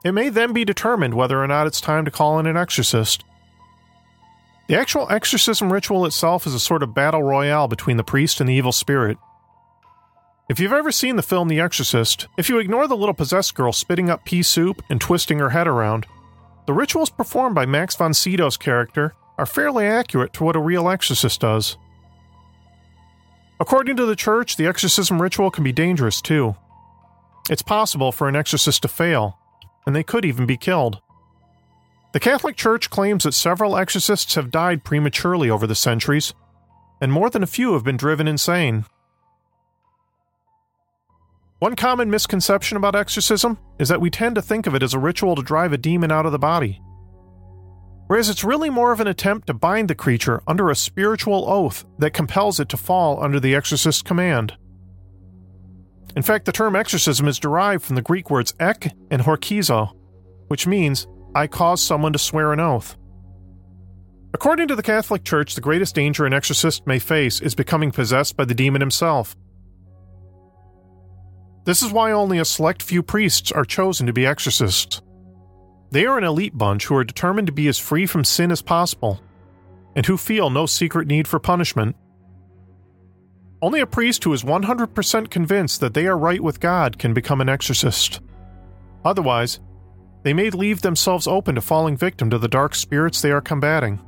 it 0.06 0.12
may 0.12 0.30
then 0.30 0.54
be 0.54 0.64
determined 0.64 1.12
whether 1.12 1.42
or 1.42 1.46
not 1.46 1.66
it's 1.66 1.82
time 1.82 2.06
to 2.06 2.10
call 2.10 2.38
in 2.38 2.46
an 2.46 2.56
exorcist. 2.56 3.24
The 4.68 4.76
actual 4.76 5.06
exorcism 5.10 5.70
ritual 5.70 6.06
itself 6.06 6.46
is 6.46 6.54
a 6.54 6.60
sort 6.60 6.82
of 6.82 6.94
battle 6.94 7.22
royale 7.22 7.68
between 7.68 7.98
the 7.98 8.04
priest 8.04 8.40
and 8.40 8.48
the 8.48 8.54
evil 8.54 8.72
spirit, 8.72 9.18
if 10.48 10.60
you've 10.60 10.72
ever 10.72 10.92
seen 10.92 11.16
the 11.16 11.22
film 11.22 11.48
The 11.48 11.60
Exorcist, 11.60 12.28
if 12.36 12.48
you 12.48 12.58
ignore 12.58 12.86
the 12.86 12.96
little 12.96 13.14
possessed 13.14 13.54
girl 13.54 13.72
spitting 13.72 14.10
up 14.10 14.24
pea 14.24 14.42
soup 14.42 14.82
and 14.90 15.00
twisting 15.00 15.38
her 15.38 15.50
head 15.50 15.66
around, 15.66 16.06
the 16.66 16.74
rituals 16.74 17.10
performed 17.10 17.54
by 17.54 17.66
Max 17.66 17.96
von 17.96 18.12
Sydow's 18.12 18.56
character 18.56 19.14
are 19.38 19.46
fairly 19.46 19.86
accurate 19.86 20.32
to 20.34 20.44
what 20.44 20.56
a 20.56 20.60
real 20.60 20.88
exorcist 20.88 21.40
does. 21.40 21.76
According 23.58 23.96
to 23.96 24.06
the 24.06 24.16
church, 24.16 24.56
the 24.56 24.66
exorcism 24.66 25.20
ritual 25.20 25.50
can 25.50 25.64
be 25.64 25.72
dangerous 25.72 26.20
too. 26.20 26.56
It's 27.48 27.62
possible 27.62 28.12
for 28.12 28.28
an 28.28 28.36
exorcist 28.36 28.82
to 28.82 28.88
fail, 28.88 29.38
and 29.86 29.94
they 29.94 30.02
could 30.02 30.24
even 30.24 30.46
be 30.46 30.56
killed. 30.56 31.00
The 32.12 32.20
Catholic 32.20 32.56
Church 32.56 32.90
claims 32.90 33.24
that 33.24 33.32
several 33.32 33.76
exorcists 33.76 34.34
have 34.34 34.50
died 34.50 34.84
prematurely 34.84 35.50
over 35.50 35.66
the 35.66 35.74
centuries, 35.74 36.32
and 37.00 37.12
more 37.12 37.28
than 37.28 37.42
a 37.42 37.46
few 37.46 37.72
have 37.72 37.84
been 37.84 37.96
driven 37.96 38.28
insane. 38.28 38.84
One 41.64 41.76
common 41.76 42.10
misconception 42.10 42.76
about 42.76 42.94
exorcism 42.94 43.56
is 43.78 43.88
that 43.88 44.02
we 44.02 44.10
tend 44.10 44.34
to 44.34 44.42
think 44.42 44.66
of 44.66 44.74
it 44.74 44.82
as 44.82 44.92
a 44.92 44.98
ritual 44.98 45.34
to 45.34 45.42
drive 45.42 45.72
a 45.72 45.78
demon 45.78 46.12
out 46.12 46.26
of 46.26 46.32
the 46.32 46.38
body. 46.38 46.78
Whereas 48.06 48.28
it's 48.28 48.44
really 48.44 48.68
more 48.68 48.92
of 48.92 49.00
an 49.00 49.06
attempt 49.06 49.46
to 49.46 49.54
bind 49.54 49.88
the 49.88 49.94
creature 49.94 50.42
under 50.46 50.68
a 50.68 50.76
spiritual 50.76 51.50
oath 51.50 51.86
that 52.00 52.12
compels 52.12 52.60
it 52.60 52.68
to 52.68 52.76
fall 52.76 53.24
under 53.24 53.40
the 53.40 53.54
exorcist's 53.54 54.02
command. 54.02 54.52
In 56.14 56.20
fact, 56.20 56.44
the 56.44 56.52
term 56.52 56.76
exorcism 56.76 57.26
is 57.28 57.38
derived 57.38 57.82
from 57.82 57.96
the 57.96 58.02
Greek 58.02 58.28
words 58.28 58.52
ek 58.60 58.92
and 59.10 59.22
horkizo, 59.22 59.88
which 60.48 60.66
means, 60.66 61.06
I 61.34 61.46
cause 61.46 61.80
someone 61.80 62.12
to 62.12 62.18
swear 62.18 62.52
an 62.52 62.60
oath. 62.60 62.94
According 64.34 64.68
to 64.68 64.76
the 64.76 64.82
Catholic 64.82 65.24
Church, 65.24 65.54
the 65.54 65.62
greatest 65.62 65.94
danger 65.94 66.26
an 66.26 66.34
exorcist 66.34 66.86
may 66.86 66.98
face 66.98 67.40
is 67.40 67.54
becoming 67.54 67.90
possessed 67.90 68.36
by 68.36 68.44
the 68.44 68.52
demon 68.52 68.82
himself. 68.82 69.34
This 71.64 71.82
is 71.82 71.92
why 71.92 72.12
only 72.12 72.38
a 72.38 72.44
select 72.44 72.82
few 72.82 73.02
priests 73.02 73.50
are 73.50 73.64
chosen 73.64 74.06
to 74.06 74.12
be 74.12 74.26
exorcists. 74.26 75.00
They 75.90 76.04
are 76.04 76.18
an 76.18 76.24
elite 76.24 76.56
bunch 76.58 76.86
who 76.86 76.96
are 76.96 77.04
determined 77.04 77.46
to 77.46 77.52
be 77.52 77.68
as 77.68 77.78
free 77.78 78.04
from 78.04 78.24
sin 78.24 78.50
as 78.50 78.60
possible, 78.60 79.20
and 79.96 80.04
who 80.04 80.18
feel 80.18 80.50
no 80.50 80.66
secret 80.66 81.06
need 81.06 81.26
for 81.26 81.38
punishment. 81.38 81.96
Only 83.62 83.80
a 83.80 83.86
priest 83.86 84.24
who 84.24 84.32
is 84.34 84.42
100% 84.42 85.30
convinced 85.30 85.80
that 85.80 85.94
they 85.94 86.06
are 86.06 86.18
right 86.18 86.42
with 86.42 86.60
God 86.60 86.98
can 86.98 87.14
become 87.14 87.40
an 87.40 87.48
exorcist. 87.48 88.20
Otherwise, 89.04 89.60
they 90.22 90.34
may 90.34 90.50
leave 90.50 90.82
themselves 90.82 91.26
open 91.26 91.54
to 91.54 91.60
falling 91.62 91.96
victim 91.96 92.28
to 92.28 92.38
the 92.38 92.48
dark 92.48 92.74
spirits 92.74 93.22
they 93.22 93.30
are 93.30 93.40
combating. 93.40 94.00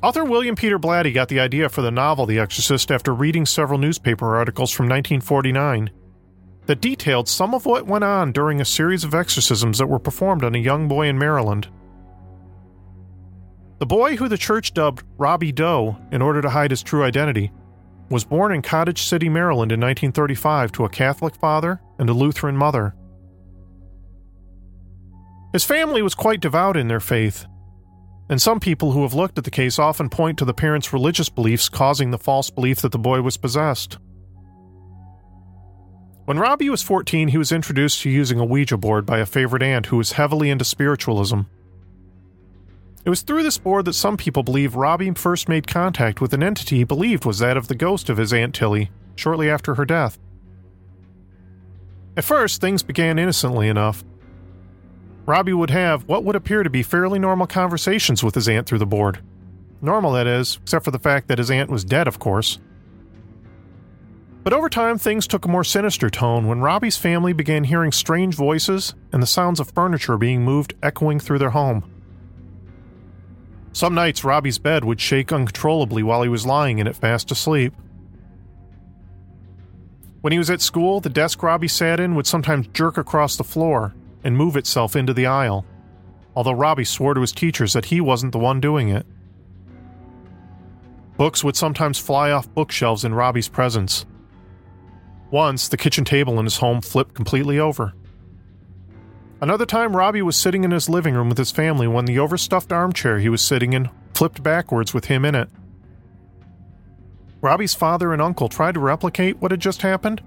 Author 0.00 0.24
William 0.24 0.54
Peter 0.54 0.78
Blatty 0.78 1.12
got 1.12 1.28
the 1.28 1.40
idea 1.40 1.68
for 1.68 1.82
the 1.82 1.90
novel 1.90 2.26
The 2.26 2.38
Exorcist 2.38 2.92
after 2.92 3.12
reading 3.14 3.46
several 3.46 3.78
newspaper 3.78 4.36
articles 4.36 4.70
from 4.70 4.84
1949 4.84 5.90
that 6.66 6.80
detailed 6.80 7.28
some 7.28 7.54
of 7.54 7.66
what 7.66 7.86
went 7.86 8.04
on 8.04 8.32
during 8.32 8.60
a 8.60 8.64
series 8.64 9.04
of 9.04 9.14
exorcisms 9.14 9.78
that 9.78 9.86
were 9.86 9.98
performed 9.98 10.44
on 10.44 10.54
a 10.54 10.58
young 10.58 10.88
boy 10.88 11.06
in 11.06 11.18
Maryland. 11.18 11.68
The 13.78 13.86
boy, 13.86 14.16
who 14.16 14.28
the 14.28 14.38
church 14.38 14.72
dubbed 14.72 15.02
Robbie 15.18 15.52
Doe 15.52 15.98
in 16.10 16.22
order 16.22 16.40
to 16.40 16.50
hide 16.50 16.70
his 16.70 16.82
true 16.82 17.02
identity, 17.02 17.52
was 18.08 18.24
born 18.24 18.52
in 18.52 18.62
Cottage 18.62 19.02
City, 19.02 19.28
Maryland 19.28 19.72
in 19.72 19.80
1935 19.80 20.72
to 20.72 20.84
a 20.84 20.88
Catholic 20.88 21.36
father 21.36 21.80
and 21.98 22.08
a 22.08 22.14
Lutheran 22.14 22.56
mother. 22.56 22.94
His 25.52 25.64
family 25.64 26.02
was 26.02 26.14
quite 26.14 26.40
devout 26.40 26.76
in 26.76 26.88
their 26.88 27.00
faith, 27.00 27.46
and 28.28 28.40
some 28.40 28.58
people 28.58 28.92
who 28.92 29.02
have 29.02 29.14
looked 29.14 29.38
at 29.38 29.44
the 29.44 29.50
case 29.50 29.78
often 29.78 30.08
point 30.08 30.38
to 30.38 30.44
the 30.44 30.54
parents' 30.54 30.92
religious 30.92 31.28
beliefs 31.28 31.68
causing 31.68 32.10
the 32.10 32.18
false 32.18 32.50
belief 32.50 32.80
that 32.80 32.92
the 32.92 32.98
boy 32.98 33.20
was 33.20 33.36
possessed. 33.36 33.98
When 36.24 36.38
Robbie 36.38 36.70
was 36.70 36.82
14, 36.82 37.28
he 37.28 37.38
was 37.38 37.52
introduced 37.52 38.00
to 38.00 38.10
using 38.10 38.38
a 38.38 38.44
Ouija 38.44 38.78
board 38.78 39.04
by 39.04 39.18
a 39.18 39.26
favorite 39.26 39.62
aunt 39.62 39.86
who 39.86 39.98
was 39.98 40.12
heavily 40.12 40.48
into 40.48 40.64
spiritualism. 40.64 41.40
It 43.04 43.10
was 43.10 43.20
through 43.20 43.42
this 43.42 43.58
board 43.58 43.84
that 43.84 43.92
some 43.92 44.16
people 44.16 44.42
believe 44.42 44.74
Robbie 44.74 45.10
first 45.12 45.50
made 45.50 45.66
contact 45.66 46.22
with 46.22 46.32
an 46.32 46.42
entity 46.42 46.78
he 46.78 46.84
believed 46.84 47.26
was 47.26 47.40
that 47.40 47.58
of 47.58 47.68
the 47.68 47.74
ghost 47.74 48.08
of 48.08 48.16
his 48.16 48.32
Aunt 48.32 48.54
Tilly 48.54 48.90
shortly 49.16 49.50
after 49.50 49.74
her 49.74 49.84
death. 49.84 50.18
At 52.16 52.24
first, 52.24 52.60
things 52.60 52.82
began 52.82 53.18
innocently 53.18 53.68
enough. 53.68 54.02
Robbie 55.26 55.52
would 55.52 55.70
have 55.70 56.08
what 56.08 56.24
would 56.24 56.36
appear 56.36 56.62
to 56.62 56.70
be 56.70 56.82
fairly 56.82 57.18
normal 57.18 57.46
conversations 57.46 58.24
with 58.24 58.34
his 58.34 58.48
aunt 58.48 58.66
through 58.66 58.78
the 58.78 58.86
board. 58.86 59.20
Normal, 59.82 60.12
that 60.12 60.26
is, 60.26 60.58
except 60.62 60.86
for 60.86 60.90
the 60.90 60.98
fact 60.98 61.28
that 61.28 61.38
his 61.38 61.50
aunt 61.50 61.68
was 61.68 61.84
dead, 61.84 62.08
of 62.08 62.18
course. 62.18 62.58
But 64.44 64.52
over 64.52 64.68
time, 64.68 64.98
things 64.98 65.26
took 65.26 65.46
a 65.46 65.48
more 65.48 65.64
sinister 65.64 66.10
tone 66.10 66.46
when 66.46 66.60
Robbie's 66.60 66.98
family 66.98 67.32
began 67.32 67.64
hearing 67.64 67.92
strange 67.92 68.34
voices 68.34 68.94
and 69.10 69.22
the 69.22 69.26
sounds 69.26 69.58
of 69.58 69.70
furniture 69.70 70.18
being 70.18 70.44
moved 70.44 70.74
echoing 70.82 71.18
through 71.18 71.38
their 71.38 71.50
home. 71.50 71.90
Some 73.72 73.94
nights, 73.94 74.22
Robbie's 74.22 74.58
bed 74.58 74.84
would 74.84 75.00
shake 75.00 75.32
uncontrollably 75.32 76.02
while 76.02 76.22
he 76.22 76.28
was 76.28 76.44
lying 76.44 76.78
in 76.78 76.86
it 76.86 76.94
fast 76.94 77.30
asleep. 77.30 77.72
When 80.20 80.32
he 80.32 80.38
was 80.38 80.50
at 80.50 80.60
school, 80.60 81.00
the 81.00 81.08
desk 81.08 81.42
Robbie 81.42 81.66
sat 81.66 81.98
in 81.98 82.14
would 82.14 82.26
sometimes 82.26 82.68
jerk 82.68 82.98
across 82.98 83.36
the 83.36 83.44
floor 83.44 83.94
and 84.22 84.36
move 84.36 84.56
itself 84.56 84.94
into 84.94 85.14
the 85.14 85.26
aisle, 85.26 85.64
although 86.36 86.52
Robbie 86.52 86.84
swore 86.84 87.14
to 87.14 87.20
his 87.22 87.32
teachers 87.32 87.72
that 87.72 87.86
he 87.86 88.00
wasn't 88.00 88.32
the 88.32 88.38
one 88.38 88.60
doing 88.60 88.90
it. 88.90 89.06
Books 91.16 91.42
would 91.42 91.56
sometimes 91.56 91.98
fly 91.98 92.30
off 92.30 92.52
bookshelves 92.54 93.04
in 93.04 93.14
Robbie's 93.14 93.48
presence, 93.48 94.04
once, 95.30 95.68
the 95.68 95.76
kitchen 95.76 96.04
table 96.04 96.38
in 96.38 96.44
his 96.44 96.58
home 96.58 96.80
flipped 96.80 97.14
completely 97.14 97.58
over. 97.58 97.92
Another 99.40 99.66
time, 99.66 99.96
Robbie 99.96 100.22
was 100.22 100.36
sitting 100.36 100.64
in 100.64 100.70
his 100.70 100.88
living 100.88 101.14
room 101.14 101.28
with 101.28 101.38
his 101.38 101.50
family 101.50 101.86
when 101.86 102.04
the 102.04 102.18
overstuffed 102.18 102.72
armchair 102.72 103.18
he 103.18 103.28
was 103.28 103.42
sitting 103.42 103.72
in 103.72 103.90
flipped 104.14 104.42
backwards 104.42 104.94
with 104.94 105.06
him 105.06 105.24
in 105.24 105.34
it. 105.34 105.50
Robbie's 107.40 107.74
father 107.74 108.12
and 108.12 108.22
uncle 108.22 108.48
tried 108.48 108.74
to 108.74 108.80
replicate 108.80 109.38
what 109.38 109.50
had 109.50 109.60
just 109.60 109.82
happened, 109.82 110.22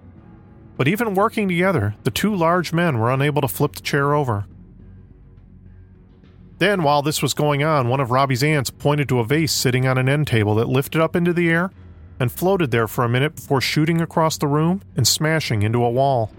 but 0.76 0.88
even 0.88 1.16
working 1.16 1.48
together, 1.48 1.96
the 2.04 2.12
two 2.12 2.36
large 2.36 2.72
men 2.72 3.00
were 3.00 3.12
unable 3.12 3.42
to 3.42 3.48
flip 3.48 3.74
the 3.74 3.82
chair 3.82 4.14
over. 4.14 4.46
Then, 6.60 6.84
while 6.84 7.02
this 7.02 7.22
was 7.22 7.34
going 7.34 7.64
on, 7.64 7.88
one 7.88 8.00
of 8.00 8.12
Robbie's 8.12 8.44
aunts 8.44 8.70
pointed 8.70 9.10
to 9.10 9.20
a 9.20 9.24
vase 9.24 9.52
sitting 9.52 9.88
on 9.88 9.98
an 9.98 10.10
end 10.10 10.28
table 10.28 10.56
that 10.56 10.70
lifted 10.70 11.02
up 11.02 11.16
into 11.16 11.34
the 11.34 11.50
air 11.50 11.72
and 12.20 12.32
floated 12.32 12.72
there 12.72 12.88
for 12.88 13.04
a 13.04 13.10
minute 13.10 13.36
before 13.36 13.62
shooting 13.62 14.02
across 14.02 14.38
the 14.38 14.48
room 14.48 14.82
and 14.96 15.08
smashing 15.08 15.62
into 15.62 15.84
a 15.84 15.90
wall. 15.90 16.32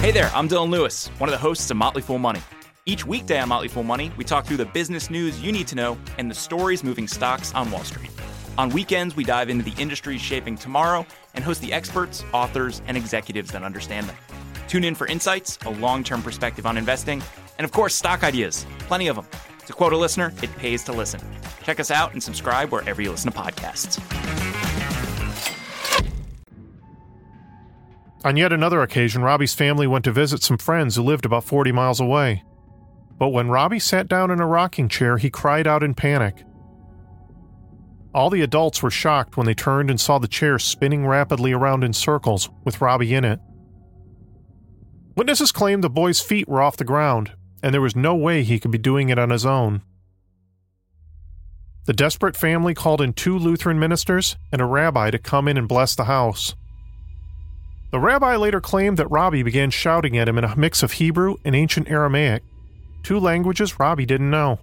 Hey 0.00 0.12
there, 0.12 0.30
I'm 0.34 0.48
Dylan 0.48 0.70
Lewis, 0.70 1.08
one 1.18 1.28
of 1.28 1.32
the 1.32 1.38
hosts 1.38 1.70
of 1.70 1.76
Motley 1.76 2.02
Fool 2.02 2.18
Money. 2.18 2.40
Each 2.86 3.04
weekday 3.04 3.38
on 3.38 3.48
Motley 3.48 3.68
Fool 3.68 3.82
Money, 3.82 4.10
we 4.16 4.24
talk 4.24 4.46
through 4.46 4.56
the 4.56 4.64
business 4.64 5.10
news 5.10 5.40
you 5.40 5.52
need 5.52 5.68
to 5.68 5.76
know 5.76 5.98
and 6.18 6.30
the 6.30 6.34
stories 6.34 6.82
moving 6.82 7.06
stocks 7.06 7.54
on 7.54 7.70
Wall 7.70 7.84
Street. 7.84 8.10
On 8.58 8.70
weekends, 8.70 9.14
we 9.14 9.24
dive 9.24 9.48
into 9.48 9.64
the 9.64 9.80
industries 9.80 10.20
shaping 10.20 10.56
tomorrow 10.56 11.06
and 11.34 11.44
host 11.44 11.60
the 11.60 11.72
experts, 11.72 12.24
authors, 12.32 12.82
and 12.86 12.96
executives 12.96 13.52
that 13.52 13.62
understand 13.62 14.08
them. 14.08 14.16
Tune 14.66 14.84
in 14.84 14.94
for 14.94 15.06
insights, 15.06 15.58
a 15.66 15.70
long 15.70 16.02
term 16.02 16.22
perspective 16.22 16.66
on 16.66 16.76
investing, 16.76 17.22
and 17.60 17.66
of 17.66 17.72
course, 17.72 17.94
stock 17.94 18.24
ideas. 18.24 18.64
Plenty 18.78 19.08
of 19.08 19.16
them. 19.16 19.26
To 19.66 19.74
quote 19.74 19.92
a 19.92 19.96
listener, 19.98 20.32
it 20.42 20.50
pays 20.56 20.82
to 20.84 20.92
listen. 20.92 21.20
Check 21.62 21.78
us 21.78 21.90
out 21.90 22.14
and 22.14 22.22
subscribe 22.22 22.72
wherever 22.72 23.02
you 23.02 23.10
listen 23.10 23.30
to 23.30 23.38
podcasts. 23.38 24.00
On 28.24 28.38
yet 28.38 28.54
another 28.54 28.80
occasion, 28.80 29.20
Robbie's 29.20 29.52
family 29.52 29.86
went 29.86 30.06
to 30.06 30.10
visit 30.10 30.42
some 30.42 30.56
friends 30.56 30.96
who 30.96 31.02
lived 31.02 31.26
about 31.26 31.44
40 31.44 31.70
miles 31.70 32.00
away. 32.00 32.42
But 33.18 33.28
when 33.28 33.50
Robbie 33.50 33.78
sat 33.78 34.08
down 34.08 34.30
in 34.30 34.40
a 34.40 34.46
rocking 34.46 34.88
chair, 34.88 35.18
he 35.18 35.28
cried 35.28 35.66
out 35.66 35.82
in 35.82 35.92
panic. 35.92 36.42
All 38.14 38.30
the 38.30 38.40
adults 38.40 38.82
were 38.82 38.90
shocked 38.90 39.36
when 39.36 39.44
they 39.44 39.52
turned 39.52 39.90
and 39.90 40.00
saw 40.00 40.18
the 40.18 40.26
chair 40.26 40.58
spinning 40.58 41.06
rapidly 41.06 41.52
around 41.52 41.84
in 41.84 41.92
circles, 41.92 42.48
with 42.64 42.80
Robbie 42.80 43.12
in 43.12 43.26
it. 43.26 43.38
Witnesses 45.14 45.52
claimed 45.52 45.84
the 45.84 45.90
boy's 45.90 46.22
feet 46.22 46.48
were 46.48 46.62
off 46.62 46.78
the 46.78 46.84
ground, 46.84 47.32
and 47.62 47.72
there 47.74 47.80
was 47.80 47.96
no 47.96 48.14
way 48.14 48.42
he 48.42 48.58
could 48.58 48.70
be 48.70 48.78
doing 48.78 49.08
it 49.08 49.18
on 49.18 49.30
his 49.30 49.46
own. 49.46 49.82
The 51.86 51.92
desperate 51.92 52.36
family 52.36 52.74
called 52.74 53.00
in 53.00 53.12
two 53.12 53.38
Lutheran 53.38 53.78
ministers 53.78 54.36
and 54.52 54.60
a 54.60 54.66
rabbi 54.66 55.10
to 55.10 55.18
come 55.18 55.48
in 55.48 55.56
and 55.56 55.66
bless 55.66 55.94
the 55.94 56.04
house. 56.04 56.54
The 57.90 57.98
rabbi 57.98 58.36
later 58.36 58.60
claimed 58.60 58.96
that 58.98 59.10
Robbie 59.10 59.42
began 59.42 59.70
shouting 59.70 60.16
at 60.16 60.28
him 60.28 60.38
in 60.38 60.44
a 60.44 60.56
mix 60.56 60.82
of 60.82 60.92
Hebrew 60.92 61.36
and 61.44 61.56
ancient 61.56 61.90
Aramaic, 61.90 62.42
two 63.02 63.18
languages 63.18 63.80
Robbie 63.80 64.06
didn't 64.06 64.30
know. 64.30 64.60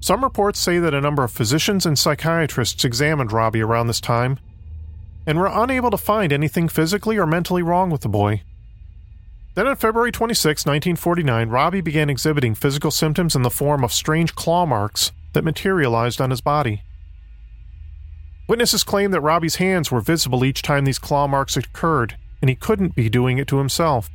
Some 0.00 0.22
reports 0.24 0.58
say 0.58 0.78
that 0.78 0.94
a 0.94 1.00
number 1.00 1.24
of 1.24 1.30
physicians 1.30 1.86
and 1.86 1.98
psychiatrists 1.98 2.84
examined 2.84 3.32
Robbie 3.32 3.62
around 3.62 3.86
this 3.86 4.00
time 4.00 4.38
and 5.26 5.38
were 5.38 5.50
unable 5.52 5.90
to 5.90 5.96
find 5.96 6.32
anything 6.32 6.68
physically 6.68 7.18
or 7.18 7.26
mentally 7.26 7.62
wrong 7.62 7.90
with 7.90 8.00
the 8.00 8.08
boy. 8.08 8.42
Then 9.60 9.66
on 9.66 9.76
February 9.76 10.10
26, 10.10 10.64
1949, 10.64 11.50
Robbie 11.50 11.82
began 11.82 12.08
exhibiting 12.08 12.54
physical 12.54 12.90
symptoms 12.90 13.36
in 13.36 13.42
the 13.42 13.50
form 13.50 13.84
of 13.84 13.92
strange 13.92 14.34
claw 14.34 14.64
marks 14.64 15.12
that 15.34 15.44
materialized 15.44 16.18
on 16.18 16.30
his 16.30 16.40
body. 16.40 16.82
Witnesses 18.48 18.82
claim 18.82 19.10
that 19.10 19.20
Robbie's 19.20 19.56
hands 19.56 19.90
were 19.90 20.00
visible 20.00 20.46
each 20.46 20.62
time 20.62 20.86
these 20.86 20.98
claw 20.98 21.26
marks 21.26 21.58
occurred, 21.58 22.16
and 22.40 22.48
he 22.48 22.56
couldn't 22.56 22.94
be 22.94 23.10
doing 23.10 23.36
it 23.36 23.46
to 23.48 23.58
himself. 23.58 24.08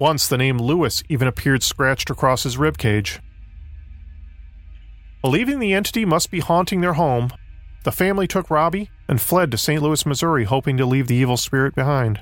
Once, 0.00 0.26
the 0.26 0.36
name 0.36 0.58
Lewis 0.58 1.04
even 1.08 1.28
appeared 1.28 1.62
scratched 1.62 2.10
across 2.10 2.42
his 2.42 2.58
rib 2.58 2.76
cage. 2.76 3.20
Believing 5.22 5.60
the 5.60 5.74
entity 5.74 6.04
must 6.04 6.32
be 6.32 6.40
haunting 6.40 6.80
their 6.80 6.94
home, 6.94 7.30
the 7.84 7.92
family 7.92 8.26
took 8.26 8.50
Robbie 8.50 8.90
and 9.06 9.20
fled 9.20 9.52
to 9.52 9.58
St. 9.58 9.80
Louis, 9.80 10.04
Missouri, 10.04 10.42
hoping 10.42 10.76
to 10.76 10.84
leave 10.84 11.06
the 11.06 11.14
evil 11.14 11.36
spirit 11.36 11.76
behind. 11.76 12.20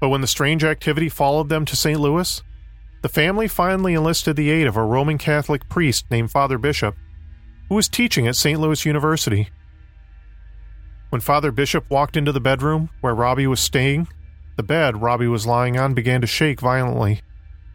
But 0.00 0.10
when 0.10 0.20
the 0.20 0.26
strange 0.26 0.64
activity 0.64 1.08
followed 1.08 1.48
them 1.48 1.64
to 1.64 1.76
St. 1.76 1.98
Louis, 1.98 2.42
the 3.02 3.08
family 3.08 3.48
finally 3.48 3.94
enlisted 3.94 4.36
the 4.36 4.50
aid 4.50 4.66
of 4.66 4.76
a 4.76 4.84
Roman 4.84 5.18
Catholic 5.18 5.68
priest 5.68 6.06
named 6.10 6.30
Father 6.30 6.58
Bishop, 6.58 6.96
who 7.68 7.74
was 7.74 7.88
teaching 7.88 8.26
at 8.26 8.36
St. 8.36 8.60
Louis 8.60 8.84
University. 8.84 9.48
When 11.10 11.20
Father 11.20 11.52
Bishop 11.52 11.88
walked 11.88 12.16
into 12.16 12.32
the 12.32 12.40
bedroom 12.40 12.90
where 13.00 13.14
Robbie 13.14 13.46
was 13.46 13.60
staying, 13.60 14.08
the 14.56 14.62
bed 14.62 15.00
Robbie 15.00 15.28
was 15.28 15.46
lying 15.46 15.78
on 15.78 15.94
began 15.94 16.20
to 16.20 16.26
shake 16.26 16.60
violently. 16.60 17.22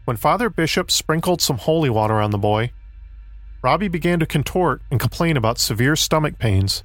When 0.04 0.16
Father 0.16 0.50
Bishop 0.50 0.90
sprinkled 0.90 1.40
some 1.40 1.58
holy 1.58 1.88
water 1.88 2.20
on 2.20 2.30
the 2.30 2.38
boy, 2.38 2.72
Robbie 3.62 3.88
began 3.88 4.18
to 4.18 4.26
contort 4.26 4.82
and 4.90 4.98
complain 4.98 5.36
about 5.36 5.58
severe 5.58 5.94
stomach 5.96 6.38
pains. 6.38 6.82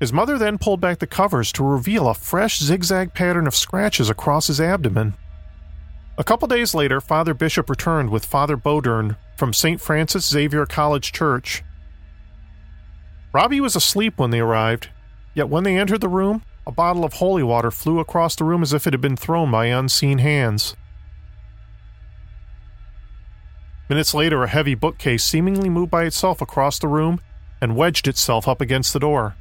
His 0.00 0.14
mother 0.14 0.38
then 0.38 0.56
pulled 0.56 0.80
back 0.80 0.98
the 0.98 1.06
covers 1.06 1.52
to 1.52 1.62
reveal 1.62 2.08
a 2.08 2.14
fresh 2.14 2.58
zigzag 2.58 3.12
pattern 3.12 3.46
of 3.46 3.54
scratches 3.54 4.08
across 4.08 4.46
his 4.46 4.60
abdomen. 4.60 5.14
A 6.16 6.24
couple 6.24 6.48
days 6.48 6.74
later, 6.74 7.02
Father 7.02 7.34
Bishop 7.34 7.68
returned 7.68 8.08
with 8.08 8.24
Father 8.24 8.56
Bowdern 8.56 9.16
from 9.36 9.52
St. 9.52 9.78
Francis 9.80 10.26
Xavier 10.26 10.64
College 10.64 11.12
Church. 11.12 11.62
Robbie 13.32 13.60
was 13.60 13.76
asleep 13.76 14.14
when 14.16 14.30
they 14.30 14.40
arrived, 14.40 14.88
yet 15.34 15.50
when 15.50 15.64
they 15.64 15.76
entered 15.76 16.00
the 16.00 16.08
room, 16.08 16.42
a 16.66 16.72
bottle 16.72 17.04
of 17.04 17.14
holy 17.14 17.42
water 17.42 17.70
flew 17.70 18.00
across 18.00 18.34
the 18.34 18.44
room 18.44 18.62
as 18.62 18.72
if 18.72 18.86
it 18.86 18.94
had 18.94 19.00
been 19.00 19.16
thrown 19.16 19.50
by 19.50 19.66
unseen 19.66 20.18
hands. 20.18 20.76
Minutes 23.88 24.14
later, 24.14 24.42
a 24.44 24.48
heavy 24.48 24.74
bookcase 24.74 25.24
seemingly 25.24 25.68
moved 25.68 25.90
by 25.90 26.04
itself 26.04 26.40
across 26.40 26.78
the 26.78 26.88
room 26.88 27.20
and 27.60 27.76
wedged 27.76 28.08
itself 28.08 28.48
up 28.48 28.60
against 28.60 28.92
the 28.92 29.00
door. 29.00 29.36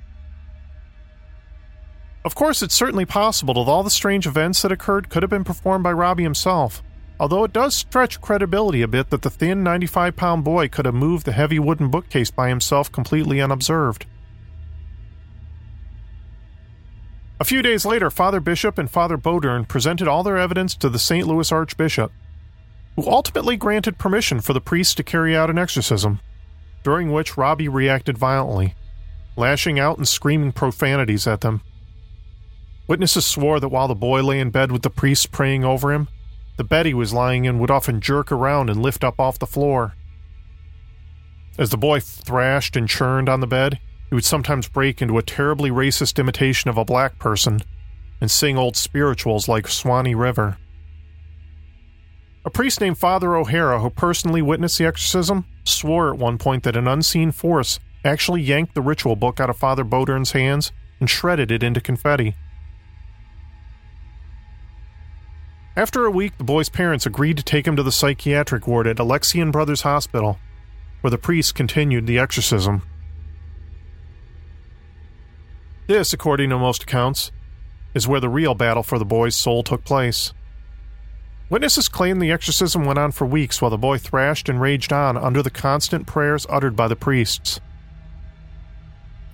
Of 2.29 2.35
course, 2.35 2.61
it's 2.61 2.75
certainly 2.75 3.05
possible 3.05 3.55
that 3.55 3.71
all 3.71 3.81
the 3.81 3.89
strange 3.89 4.27
events 4.27 4.61
that 4.61 4.71
occurred 4.71 5.09
could 5.09 5.23
have 5.23 5.31
been 5.31 5.43
performed 5.43 5.83
by 5.83 5.93
Robbie 5.93 6.21
himself, 6.21 6.83
although 7.19 7.43
it 7.43 7.51
does 7.51 7.73
stretch 7.73 8.21
credibility 8.21 8.83
a 8.83 8.87
bit 8.87 9.09
that 9.09 9.23
the 9.23 9.31
thin 9.31 9.63
95 9.63 10.15
pound 10.15 10.43
boy 10.43 10.67
could 10.69 10.85
have 10.85 10.93
moved 10.93 11.25
the 11.25 11.31
heavy 11.31 11.57
wooden 11.57 11.89
bookcase 11.89 12.29
by 12.29 12.49
himself 12.49 12.91
completely 12.91 13.41
unobserved. 13.41 14.05
A 17.39 17.45
few 17.45 17.63
days 17.63 17.83
later, 17.83 18.11
Father 18.11 18.39
Bishop 18.39 18.77
and 18.77 18.91
Father 18.91 19.17
Bowdern 19.17 19.67
presented 19.67 20.07
all 20.07 20.21
their 20.21 20.37
evidence 20.37 20.75
to 20.75 20.87
the 20.87 20.99
St. 20.99 21.25
Louis 21.25 21.51
Archbishop, 21.51 22.11
who 22.95 23.09
ultimately 23.09 23.57
granted 23.57 23.97
permission 23.97 24.39
for 24.39 24.53
the 24.53 24.61
priest 24.61 24.97
to 24.97 25.03
carry 25.03 25.35
out 25.35 25.49
an 25.49 25.57
exorcism, 25.57 26.19
during 26.83 27.11
which 27.11 27.37
Robbie 27.37 27.69
reacted 27.69 28.19
violently, 28.19 28.75
lashing 29.35 29.79
out 29.79 29.97
and 29.97 30.07
screaming 30.07 30.51
profanities 30.51 31.25
at 31.25 31.41
them. 31.41 31.63
Witnesses 32.89 33.23
swore 33.23 33.59
that 33.59 33.69
while 33.69 33.87
the 33.87 33.93
boy 33.93 34.23
lay 34.23 34.39
in 34.39 34.49
bed 34.49 34.71
with 34.71 34.81
the 34.81 34.89
priest 34.89 35.31
praying 35.31 35.63
over 35.63 35.93
him, 35.93 36.07
the 36.57 36.63
bed 36.63 36.87
he 36.87 36.93
was 36.95 37.13
lying 37.13 37.45
in 37.45 37.59
would 37.59 37.69
often 37.69 38.01
jerk 38.01 38.31
around 38.31 38.67
and 38.67 38.81
lift 38.81 39.03
up 39.03 39.19
off 39.19 39.37
the 39.37 39.45
floor. 39.45 39.93
As 41.59 41.69
the 41.69 41.77
boy 41.77 41.99
thrashed 41.99 42.75
and 42.75 42.89
churned 42.89 43.29
on 43.29 43.41
the 43.41 43.47
bed, 43.47 43.79
he 44.09 44.15
would 44.15 44.25
sometimes 44.25 44.67
break 44.67 45.03
into 45.03 45.19
a 45.19 45.21
terribly 45.21 45.69
racist 45.69 46.17
imitation 46.17 46.67
of 46.67 46.79
a 46.79 46.83
black 46.83 47.19
person 47.19 47.61
and 48.19 48.31
sing 48.31 48.57
old 48.57 48.75
spirituals 48.75 49.47
like 49.47 49.67
Swanee 49.67 50.15
River. 50.15 50.57
A 52.43 52.49
priest 52.49 52.81
named 52.81 52.97
Father 52.97 53.35
O'Hara, 53.35 53.81
who 53.81 53.91
personally 53.91 54.41
witnessed 54.41 54.79
the 54.79 54.87
exorcism, 54.87 55.45
swore 55.63 56.11
at 56.11 56.19
one 56.19 56.39
point 56.39 56.63
that 56.63 56.75
an 56.75 56.87
unseen 56.87 57.31
force 57.33 57.79
actually 58.03 58.41
yanked 58.41 58.73
the 58.73 58.81
ritual 58.81 59.15
book 59.15 59.39
out 59.39 59.51
of 59.51 59.57
Father 59.57 59.83
Bowdern's 59.83 60.31
hands 60.31 60.71
and 60.99 61.07
shredded 61.07 61.51
it 61.51 61.61
into 61.61 61.79
confetti. 61.79 62.35
After 65.79 66.03
a 66.03 66.11
week, 66.11 66.37
the 66.37 66.43
boy's 66.43 66.67
parents 66.67 67.05
agreed 67.05 67.37
to 67.37 67.43
take 67.43 67.65
him 67.65 67.77
to 67.77 67.83
the 67.83 67.93
psychiatric 67.93 68.67
ward 68.67 68.85
at 68.85 68.97
Alexian 68.97 69.49
Brothers 69.49 69.83
Hospital, 69.83 70.37
where 70.99 71.09
the 71.09 71.17
priest 71.17 71.55
continued 71.55 72.05
the 72.05 72.19
exorcism. 72.19 72.81
This, 75.87 76.11
according 76.11 76.49
to 76.49 76.59
most 76.59 76.83
accounts, 76.83 77.31
is 77.93 78.09
where 78.09 78.19
the 78.19 78.27
real 78.27 78.55
battle 78.55 78.83
for 78.83 78.99
the 78.99 79.05
boy's 79.05 79.37
soul 79.37 79.63
took 79.63 79.85
place. 79.85 80.33
Witnesses 81.49 81.87
claim 81.87 82.19
the 82.19 82.29
exorcism 82.29 82.83
went 82.83 82.99
on 82.99 83.13
for 83.13 83.25
weeks 83.25 83.61
while 83.61 83.71
the 83.71 83.77
boy 83.77 83.97
thrashed 83.97 84.49
and 84.49 84.59
raged 84.59 84.91
on 84.91 85.15
under 85.15 85.41
the 85.41 85.49
constant 85.49 86.05
prayers 86.05 86.45
uttered 86.49 86.75
by 86.75 86.89
the 86.89 86.97
priests. 86.97 87.61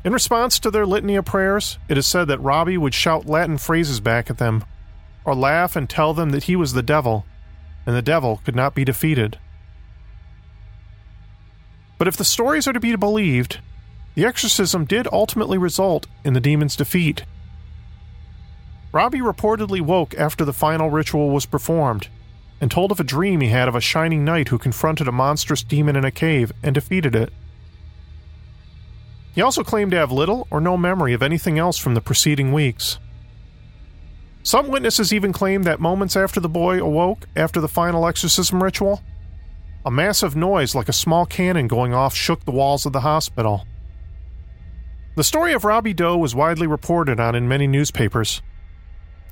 In 0.04 0.14
response 0.14 0.60
to 0.60 0.70
their 0.70 0.86
litany 0.86 1.16
of 1.16 1.26
prayers, 1.26 1.80
it 1.90 1.98
is 1.98 2.06
said 2.06 2.28
that 2.28 2.40
Robbie 2.40 2.78
would 2.78 2.94
shout 2.94 3.26
Latin 3.26 3.58
phrases 3.58 4.00
back 4.00 4.30
at 4.30 4.38
them, 4.38 4.64
or 5.26 5.36
laugh 5.36 5.76
and 5.76 5.90
tell 5.90 6.14
them 6.14 6.30
that 6.30 6.44
he 6.44 6.56
was 6.56 6.74
the 6.74 6.84
devil, 6.84 7.26
and 7.86 7.96
the 7.96 8.02
devil 8.02 8.42
could 8.46 8.56
not 8.56 8.76
be 8.76 8.86
defeated. 8.86 9.40
But 11.98 12.08
if 12.08 12.16
the 12.16 12.24
stories 12.24 12.68
are 12.68 12.74
to 12.74 12.80
be 12.80 12.96
believed, 12.96 13.60
the 14.14 14.26
exorcism 14.26 14.86
did 14.86 15.08
ultimately 15.12 15.58
result 15.58 16.08
in 16.24 16.34
the 16.34 16.40
demon's 16.40 16.76
defeat. 16.76 17.26
Robbie 18.92 19.20
reportedly 19.20 19.82
woke 19.82 20.16
after 20.16 20.46
the 20.46 20.54
final 20.54 20.90
ritual 20.90 21.30
was 21.30 21.46
performed 21.46 22.08
and 22.62 22.72
told 22.72 22.92
of 22.92 23.00
a 23.00 23.04
dream 23.04 23.42
he 23.42 23.50
had 23.50 23.68
of 23.68 23.76
a 23.76 23.82
shining 23.82 24.24
knight 24.24 24.48
who 24.48 24.58
confronted 24.58 25.08
a 25.08 25.12
monstrous 25.12 25.64
demon 25.64 25.96
in 25.96 26.06
a 26.06 26.12
cave 26.12 26.52
and 26.64 26.74
defeated 26.74 27.14
it. 27.14 27.32
He 29.34 29.42
also 29.42 29.64
claimed 29.64 29.92
to 29.92 29.98
have 29.98 30.12
little 30.12 30.48
or 30.50 30.62
no 30.62 30.78
memory 30.78 31.14
of 31.14 31.22
anything 31.22 31.60
else 31.60 31.78
from 31.78 31.94
the 31.94 32.02
preceding 32.02 32.54
weeks. 32.54 33.00
Some 34.46 34.68
witnesses 34.68 35.12
even 35.12 35.34
claimed 35.34 35.64
that 35.64 35.80
moments 35.80 36.16
after 36.16 36.40
the 36.40 36.48
boy 36.48 36.80
awoke 36.80 37.28
after 37.36 37.60
the 37.60 37.68
final 37.68 38.08
exorcism 38.08 38.62
ritual, 38.62 39.02
a 39.84 39.90
massive 39.90 40.36
noise 40.36 40.76
like 40.76 40.88
a 40.88 40.94
small 40.94 41.26
cannon 41.26 41.68
going 41.68 41.96
off 41.96 42.14
shook 42.14 42.46
the 42.46 42.52
walls 42.52 42.86
of 42.86 42.94
the 42.94 43.02
hospital. 43.02 43.66
The 45.16 45.24
story 45.24 45.54
of 45.54 45.66
Robbie 45.66 45.96
Doe 45.96 46.16
was 46.16 46.36
widely 46.36 46.68
reported 46.68 47.20
on 47.20 47.34
in 47.34 47.48
many 47.48 47.66
newspapers. 47.66 48.44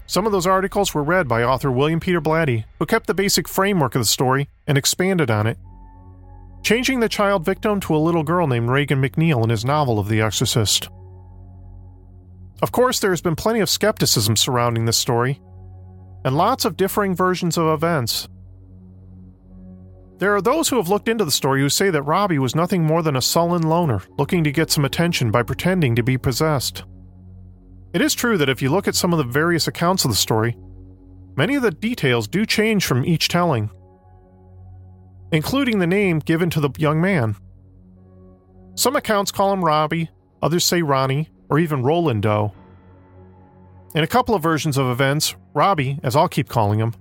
Some 0.07 0.25
of 0.25 0.31
those 0.31 0.47
articles 0.47 0.95
were 0.95 1.03
read 1.03 1.27
by 1.27 1.43
author 1.43 1.71
William 1.71 1.99
Peter 1.99 2.19
Blatty, 2.19 2.65
who 2.79 2.87
kept 2.87 3.05
the 3.05 3.13
basic 3.13 3.47
framework 3.47 3.93
of 3.93 4.01
the 4.01 4.07
story 4.07 4.49
and 4.65 4.79
expanded 4.79 5.29
on 5.29 5.45
it, 5.45 5.59
changing 6.63 7.01
the 7.01 7.07
child 7.07 7.45
victim 7.45 7.79
to 7.81 7.95
a 7.95 7.97
little 7.97 8.23
girl 8.23 8.47
named 8.47 8.69
Regan 8.69 8.99
MacNeil 8.99 9.43
in 9.43 9.51
his 9.51 9.63
novel 9.63 9.99
of 9.99 10.09
The 10.09 10.21
Exorcist. 10.21 10.89
Of 12.61 12.71
course, 12.71 12.99
there 12.99 13.11
has 13.11 13.21
been 13.21 13.35
plenty 13.35 13.59
of 13.59 13.69
skepticism 13.69 14.35
surrounding 14.35 14.85
this 14.85 14.97
story, 14.97 15.41
and 16.23 16.37
lots 16.37 16.65
of 16.65 16.77
differing 16.77 17.15
versions 17.15 17.57
of 17.57 17.67
events, 17.67 18.27
there 20.23 20.33
are 20.33 20.41
those 20.41 20.69
who 20.69 20.77
have 20.77 20.87
looked 20.87 21.09
into 21.09 21.25
the 21.25 21.31
story 21.31 21.59
who 21.59 21.67
say 21.67 21.89
that 21.89 22.03
Robbie 22.03 22.39
was 22.39 22.55
nothing 22.55 22.81
more 22.81 23.01
than 23.01 23.17
a 23.17 23.21
sullen 23.21 23.63
loner 23.63 24.03
looking 24.17 24.41
to 24.45 24.53
get 24.53 24.71
some 24.71 24.85
attention 24.85 25.31
by 25.31 25.43
pretending 25.43 25.97
to 25.97 26.01
be 26.01 26.17
possessed. 26.17 26.85
It 27.93 28.01
is 28.01 28.13
true 28.13 28.37
that 28.37 28.47
if 28.47 28.61
you 28.61 28.69
look 28.69 28.87
at 28.87 28.95
some 28.95 29.11
of 29.11 29.17
the 29.17 29.25
various 29.25 29.67
accounts 29.67 30.05
of 30.05 30.11
the 30.11 30.15
story, 30.15 30.57
many 31.35 31.55
of 31.55 31.61
the 31.61 31.71
details 31.71 32.29
do 32.29 32.45
change 32.45 32.85
from 32.85 33.03
each 33.03 33.27
telling, 33.27 33.69
including 35.33 35.79
the 35.79 35.87
name 35.87 36.19
given 36.19 36.49
to 36.51 36.61
the 36.61 36.69
young 36.77 37.01
man. 37.01 37.35
Some 38.75 38.95
accounts 38.95 39.29
call 39.29 39.51
him 39.51 39.65
Robbie, 39.65 40.09
others 40.41 40.63
say 40.63 40.81
Ronnie, 40.83 41.29
or 41.53 41.59
even 41.59 41.83
Roland 41.83 42.23
Doe. 42.23 42.51
In 43.93 44.03
a 44.03 44.07
couple 44.07 44.33
of 44.33 44.41
versions 44.41 44.75
of 44.75 44.87
events, 44.87 45.35
Robbie, 45.53 45.99
as 46.01 46.15
I'll 46.15 46.27
keep 46.27 46.49
calling 46.49 46.79
him, 46.79 46.95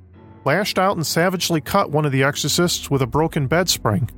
lashed 0.44 0.78
out 0.78 0.94
and 0.94 1.06
savagely 1.06 1.62
cut 1.62 1.90
one 1.90 2.04
of 2.04 2.12
the 2.12 2.22
exorcists 2.22 2.90
with 2.90 3.00
a 3.00 3.06
broken 3.06 3.46
bed 3.46 3.70
spring. 3.70 4.10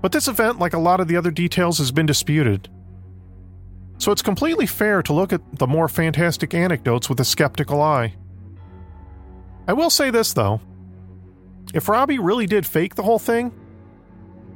But 0.00 0.12
this 0.12 0.28
event, 0.28 0.60
like 0.60 0.74
a 0.74 0.78
lot 0.78 1.00
of 1.00 1.08
the 1.08 1.16
other 1.16 1.32
details, 1.32 1.78
has 1.78 1.90
been 1.90 2.06
disputed. 2.06 2.68
So 3.98 4.12
it's 4.12 4.22
completely 4.22 4.66
fair 4.66 5.02
to 5.02 5.12
look 5.12 5.32
at 5.32 5.42
the 5.58 5.66
more 5.66 5.88
fantastic 5.88 6.54
anecdotes 6.54 7.08
with 7.08 7.18
a 7.18 7.24
skeptical 7.24 7.82
eye. 7.82 8.14
I 9.66 9.72
will 9.72 9.90
say 9.90 10.10
this, 10.10 10.34
though. 10.34 10.60
If 11.74 11.88
Robbie 11.88 12.20
really 12.20 12.46
did 12.46 12.64
fake 12.64 12.94
the 12.94 13.02
whole 13.02 13.18
thing, 13.18 13.50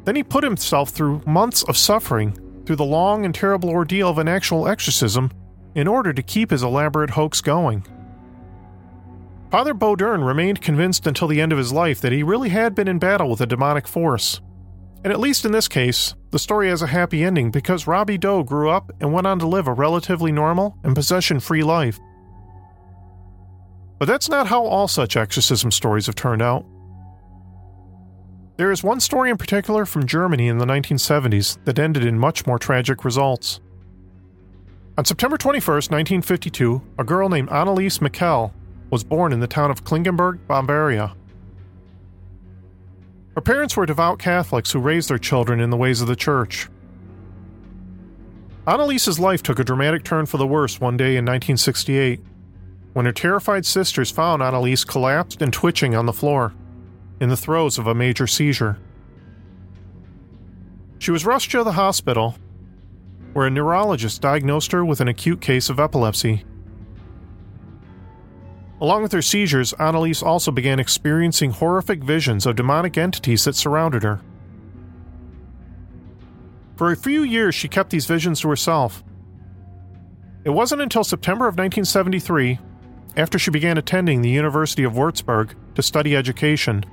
then 0.04 0.14
he 0.14 0.22
put 0.22 0.44
himself 0.44 0.90
through 0.90 1.22
months 1.26 1.64
of 1.64 1.76
suffering 1.76 2.38
through 2.64 2.76
the 2.76 2.84
long 2.84 3.24
and 3.24 3.34
terrible 3.34 3.70
ordeal 3.70 4.08
of 4.08 4.18
an 4.18 4.28
actual 4.28 4.68
exorcism 4.68 5.30
in 5.74 5.88
order 5.88 6.12
to 6.12 6.22
keep 6.22 6.50
his 6.50 6.62
elaborate 6.62 7.10
hoax 7.10 7.40
going. 7.40 7.84
Father 9.50 9.74
Bowdern 9.74 10.26
remained 10.26 10.60
convinced 10.60 11.06
until 11.06 11.28
the 11.28 11.40
end 11.40 11.52
of 11.52 11.58
his 11.58 11.72
life 11.72 12.00
that 12.00 12.12
he 12.12 12.22
really 12.22 12.48
had 12.48 12.74
been 12.74 12.88
in 12.88 12.98
battle 12.98 13.30
with 13.30 13.40
a 13.40 13.46
demonic 13.46 13.86
force. 13.86 14.40
And 15.04 15.12
at 15.12 15.20
least 15.20 15.44
in 15.44 15.52
this 15.52 15.68
case, 15.68 16.14
the 16.30 16.38
story 16.38 16.70
has 16.70 16.82
a 16.82 16.86
happy 16.86 17.22
ending 17.22 17.50
because 17.50 17.86
Robbie 17.86 18.18
Doe 18.18 18.42
grew 18.42 18.70
up 18.70 18.90
and 19.00 19.12
went 19.12 19.26
on 19.26 19.38
to 19.38 19.46
live 19.46 19.68
a 19.68 19.72
relatively 19.72 20.32
normal 20.32 20.76
and 20.82 20.94
possession 20.94 21.40
free 21.40 21.62
life. 21.62 22.00
But 23.98 24.06
that's 24.06 24.28
not 24.28 24.48
how 24.48 24.64
all 24.64 24.88
such 24.88 25.16
exorcism 25.16 25.70
stories 25.70 26.06
have 26.06 26.16
turned 26.16 26.42
out. 26.42 26.64
There 28.56 28.70
is 28.70 28.84
one 28.84 29.00
story 29.00 29.30
in 29.30 29.36
particular 29.36 29.84
from 29.84 30.06
Germany 30.06 30.46
in 30.46 30.58
the 30.58 30.64
1970s 30.64 31.58
that 31.64 31.78
ended 31.78 32.04
in 32.04 32.18
much 32.18 32.46
more 32.46 32.58
tragic 32.58 33.04
results. 33.04 33.60
On 34.96 35.04
September 35.04 35.36
21, 35.36 35.74
1952, 35.74 36.80
a 36.98 37.04
girl 37.04 37.28
named 37.28 37.48
Anneliese 37.48 38.00
Michel 38.00 38.54
was 38.90 39.02
born 39.02 39.32
in 39.32 39.40
the 39.40 39.48
town 39.48 39.72
of 39.72 39.82
Klingenberg, 39.82 40.38
Bavaria. 40.46 41.16
Her 43.34 43.40
parents 43.40 43.76
were 43.76 43.86
devout 43.86 44.20
Catholics 44.20 44.70
who 44.70 44.78
raised 44.78 45.08
their 45.08 45.18
children 45.18 45.58
in 45.58 45.70
the 45.70 45.76
ways 45.76 46.00
of 46.00 46.06
the 46.06 46.14
church. 46.14 46.68
Anneliese's 48.68 49.18
life 49.18 49.42
took 49.42 49.58
a 49.58 49.64
dramatic 49.64 50.04
turn 50.04 50.26
for 50.26 50.36
the 50.36 50.46
worse 50.46 50.80
one 50.80 50.96
day 50.96 51.16
in 51.16 51.24
1968 51.24 52.20
when 52.92 53.04
her 53.04 53.12
terrified 53.12 53.66
sisters 53.66 54.12
found 54.12 54.40
Anneliese 54.40 54.86
collapsed 54.86 55.42
and 55.42 55.52
twitching 55.52 55.96
on 55.96 56.06
the 56.06 56.12
floor, 56.12 56.54
in 57.24 57.30
the 57.30 57.36
throes 57.38 57.78
of 57.78 57.86
a 57.86 57.94
major 57.94 58.26
seizure. 58.26 58.78
She 60.98 61.10
was 61.10 61.24
rushed 61.24 61.50
to 61.52 61.64
the 61.64 61.72
hospital, 61.72 62.36
where 63.32 63.46
a 63.46 63.50
neurologist 63.50 64.20
diagnosed 64.20 64.72
her 64.72 64.84
with 64.84 65.00
an 65.00 65.08
acute 65.08 65.40
case 65.40 65.70
of 65.70 65.80
epilepsy. 65.80 66.44
Along 68.78 69.02
with 69.02 69.12
her 69.12 69.22
seizures, 69.22 69.72
Anneliese 69.80 70.22
also 70.22 70.50
began 70.50 70.78
experiencing 70.78 71.52
horrific 71.52 72.04
visions 72.04 72.44
of 72.44 72.56
demonic 72.56 72.98
entities 72.98 73.44
that 73.44 73.56
surrounded 73.56 74.02
her. 74.02 74.20
For 76.76 76.92
a 76.92 76.96
few 76.96 77.22
years, 77.22 77.54
she 77.54 77.68
kept 77.68 77.88
these 77.88 78.04
visions 78.04 78.40
to 78.40 78.50
herself. 78.50 79.02
It 80.44 80.50
wasn't 80.50 80.82
until 80.82 81.04
September 81.04 81.46
of 81.46 81.54
1973, 81.54 82.58
after 83.16 83.38
she 83.38 83.50
began 83.50 83.78
attending 83.78 84.20
the 84.20 84.28
University 84.28 84.82
of 84.84 84.92
Würzburg 84.92 85.54
to 85.74 85.82
study 85.82 86.14
education, 86.14 86.84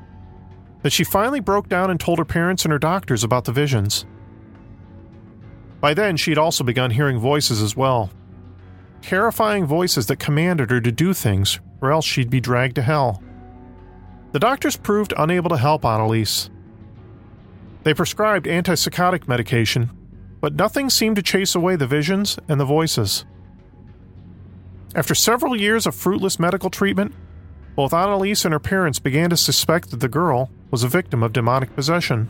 that 0.82 0.92
she 0.92 1.04
finally 1.04 1.40
broke 1.40 1.70
down 1.70 1.90
and 1.90 2.00
told 2.00 2.20
her 2.20 2.26
parents 2.26 2.66
and 2.66 2.72
her 2.72 2.80
doctors 2.80 3.24
about 3.24 3.46
the 3.46 3.52
visions. 3.52 4.06
By 5.80 5.94
then, 5.94 6.18
she 6.18 6.32
had 6.32 6.38
also 6.38 6.64
begun 6.64 6.92
hearing 6.92 7.18
voices 7.18 7.62
as 7.62 7.76
well. 7.76 8.12
Terrifying 9.02 9.66
voices 9.66 10.06
that 10.08 10.20
commanded 10.20 10.70
her 10.70 10.82
to 10.82 10.92
do 10.92 11.14
things 11.14 11.60
or 11.82 11.92
else 11.92 12.06
she'd 12.06 12.30
be 12.30 12.40
dragged 12.40 12.76
to 12.76 12.82
hell. 12.82 13.22
The 14.32 14.40
doctors 14.40 14.78
proved 14.78 15.14
unable 15.18 15.50
to 15.50 15.58
help 15.58 15.82
Anneliese. 15.82 16.50
They 17.84 17.94
prescribed 17.94 18.46
antipsychotic 18.46 19.28
medication, 19.28 19.90
but 20.40 20.54
nothing 20.54 20.90
seemed 20.90 21.16
to 21.16 21.24
chase 21.24 21.56
away 21.56 21.76
the 21.76 21.88
visions 21.88 22.38
and 22.48 22.60
the 22.60 22.66
voices. 22.66 23.26
After 24.94 25.16
several 25.16 25.56
years 25.56 25.88
of 25.88 25.96
fruitless 25.96 26.40
medical 26.40 26.70
treatment, 26.70 27.14
both 27.76 27.92
Anneliese 27.92 28.46
and 28.46 28.54
her 28.54 28.60
parents 28.60 29.00
began 29.00 29.32
to 29.32 29.38
suspect 29.38 29.90
that 29.90 30.00
the 30.00 30.08
girl 30.08 30.50
was 30.72 30.84
a 30.84 30.88
victim 30.88 31.22
of 31.22 31.34
demonic 31.34 31.76
possession. 31.76 32.30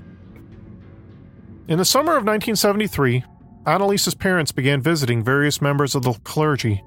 In 1.68 1.78
the 1.78 1.86
summer 1.86 2.14
of 2.14 2.26
1973, 2.26 3.24
Anneliese's 3.66 4.16
parents 4.16 4.52
began 4.52 4.82
visiting 4.82 5.24
various 5.24 5.62
members 5.62 5.94
of 5.94 6.04
the 6.04 6.14
clergy, 6.24 6.84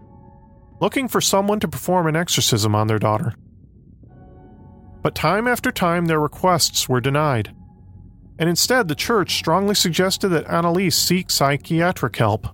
looking 0.80 1.06
for 1.06 1.20
someone 1.20 1.60
to 1.60 1.68
perform 1.68 2.08
an 2.08 2.16
exorcism 2.16 2.74
on 2.74 2.88
their 2.88 2.98
daughter. 2.98 3.34
But 5.00 5.14
time 5.14 5.46
after 5.46 5.70
time, 5.70 6.06
their 6.06 6.20
requests 6.20 6.88
were 6.88 7.00
denied, 7.00 7.54
and 8.38 8.48
instead, 8.48 8.88
the 8.88 8.94
church 8.96 9.36
strongly 9.36 9.76
suggested 9.76 10.30
that 10.30 10.46
Anneliese 10.46 10.94
seek 10.94 11.30
psychiatric 11.30 12.16
help. 12.16 12.48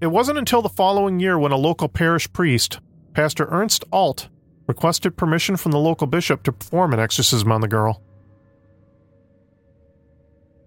It 0.00 0.06
wasn't 0.06 0.38
until 0.38 0.62
the 0.62 0.68
following 0.68 1.18
year 1.18 1.36
when 1.38 1.50
a 1.50 1.56
local 1.56 1.88
parish 1.88 2.32
priest, 2.32 2.78
Pastor 3.14 3.48
Ernst 3.50 3.84
Alt, 3.90 4.28
requested 4.68 5.16
permission 5.16 5.56
from 5.56 5.72
the 5.72 5.78
local 5.78 6.06
bishop 6.06 6.44
to 6.44 6.52
perform 6.52 6.92
an 6.92 7.00
exorcism 7.00 7.50
on 7.50 7.62
the 7.62 7.68
girl. 7.68 8.02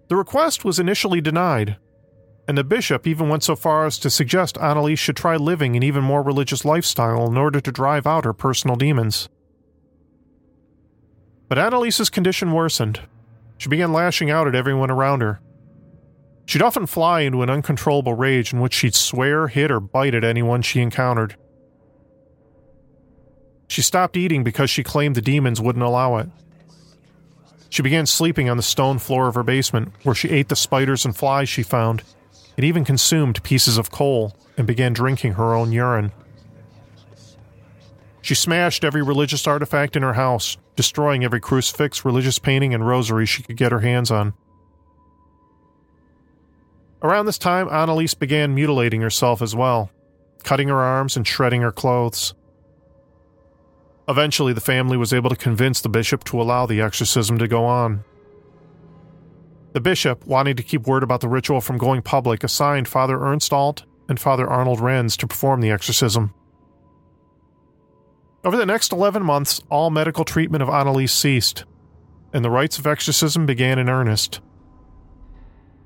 The 0.08 0.16
request 0.16 0.64
was 0.64 0.78
initially 0.78 1.22
denied, 1.22 1.78
and 2.46 2.58
the 2.58 2.64
bishop 2.64 3.06
even 3.06 3.28
went 3.28 3.44
so 3.44 3.56
far 3.56 3.86
as 3.86 3.98
to 4.00 4.10
suggest 4.10 4.56
Anneliese 4.56 4.98
should 4.98 5.16
try 5.16 5.36
living 5.36 5.76
an 5.76 5.82
even 5.82 6.04
more 6.04 6.22
religious 6.22 6.64
lifestyle 6.64 7.26
in 7.26 7.38
order 7.38 7.60
to 7.60 7.72
drive 7.72 8.06
out 8.06 8.24
her 8.24 8.34
personal 8.34 8.76
demons. 8.76 9.28
But 11.48 11.58
Anneliese's 11.58 12.10
condition 12.10 12.52
worsened. 12.52 13.00
She 13.56 13.68
began 13.68 13.92
lashing 13.92 14.30
out 14.30 14.48
at 14.48 14.54
everyone 14.54 14.90
around 14.90 15.20
her. 15.20 15.40
She'd 16.44 16.62
often 16.62 16.86
fly 16.86 17.20
into 17.20 17.42
an 17.42 17.50
uncontrollable 17.50 18.14
rage 18.14 18.52
in 18.52 18.60
which 18.60 18.74
she'd 18.74 18.96
swear, 18.96 19.46
hit, 19.46 19.70
or 19.70 19.78
bite 19.78 20.14
at 20.14 20.24
anyone 20.24 20.62
she 20.62 20.80
encountered. 20.80 21.36
She 23.72 23.80
stopped 23.80 24.18
eating 24.18 24.44
because 24.44 24.68
she 24.68 24.82
claimed 24.82 25.14
the 25.14 25.22
demons 25.22 25.58
wouldn't 25.58 25.82
allow 25.82 26.18
it. 26.18 26.28
She 27.70 27.80
began 27.80 28.04
sleeping 28.04 28.50
on 28.50 28.58
the 28.58 28.62
stone 28.62 28.98
floor 28.98 29.28
of 29.28 29.34
her 29.34 29.42
basement, 29.42 29.94
where 30.02 30.14
she 30.14 30.28
ate 30.28 30.50
the 30.50 30.56
spiders 30.56 31.06
and 31.06 31.16
flies 31.16 31.48
she 31.48 31.62
found. 31.62 32.02
It 32.58 32.64
even 32.64 32.84
consumed 32.84 33.42
pieces 33.42 33.78
of 33.78 33.90
coal 33.90 34.36
and 34.58 34.66
began 34.66 34.92
drinking 34.92 35.32
her 35.32 35.54
own 35.54 35.72
urine. 35.72 36.12
She 38.20 38.34
smashed 38.34 38.84
every 38.84 39.00
religious 39.00 39.46
artifact 39.46 39.96
in 39.96 40.02
her 40.02 40.12
house, 40.12 40.58
destroying 40.76 41.24
every 41.24 41.40
crucifix, 41.40 42.04
religious 42.04 42.38
painting, 42.38 42.74
and 42.74 42.86
rosary 42.86 43.24
she 43.24 43.42
could 43.42 43.56
get 43.56 43.72
her 43.72 43.80
hands 43.80 44.10
on. 44.10 44.34
Around 47.00 47.24
this 47.24 47.38
time, 47.38 47.68
Anneliese 47.68 48.18
began 48.18 48.54
mutilating 48.54 49.00
herself 49.00 49.40
as 49.40 49.56
well, 49.56 49.90
cutting 50.44 50.68
her 50.68 50.82
arms 50.82 51.16
and 51.16 51.26
shredding 51.26 51.62
her 51.62 51.72
clothes. 51.72 52.34
Eventually, 54.08 54.52
the 54.52 54.60
family 54.60 54.96
was 54.96 55.12
able 55.12 55.30
to 55.30 55.36
convince 55.36 55.80
the 55.80 55.88
bishop 55.88 56.24
to 56.24 56.40
allow 56.40 56.66
the 56.66 56.80
exorcism 56.80 57.38
to 57.38 57.46
go 57.46 57.64
on. 57.64 58.04
The 59.72 59.80
bishop, 59.80 60.26
wanting 60.26 60.56
to 60.56 60.62
keep 60.62 60.86
word 60.86 61.02
about 61.02 61.20
the 61.20 61.28
ritual 61.28 61.60
from 61.60 61.78
going 61.78 62.02
public, 62.02 62.44
assigned 62.44 62.88
Father 62.88 63.18
Ernst 63.18 63.52
Alt 63.52 63.84
and 64.08 64.20
Father 64.20 64.48
Arnold 64.48 64.80
Renz 64.80 65.16
to 65.18 65.26
perform 65.26 65.60
the 65.60 65.70
exorcism. 65.70 66.34
Over 68.44 68.56
the 68.56 68.66
next 68.66 68.92
11 68.92 69.22
months, 69.22 69.60
all 69.70 69.90
medical 69.90 70.24
treatment 70.24 70.62
of 70.62 70.68
Anneliese 70.68 71.10
ceased, 71.10 71.64
and 72.32 72.44
the 72.44 72.50
rites 72.50 72.78
of 72.78 72.86
exorcism 72.86 73.46
began 73.46 73.78
in 73.78 73.88
earnest. 73.88 74.40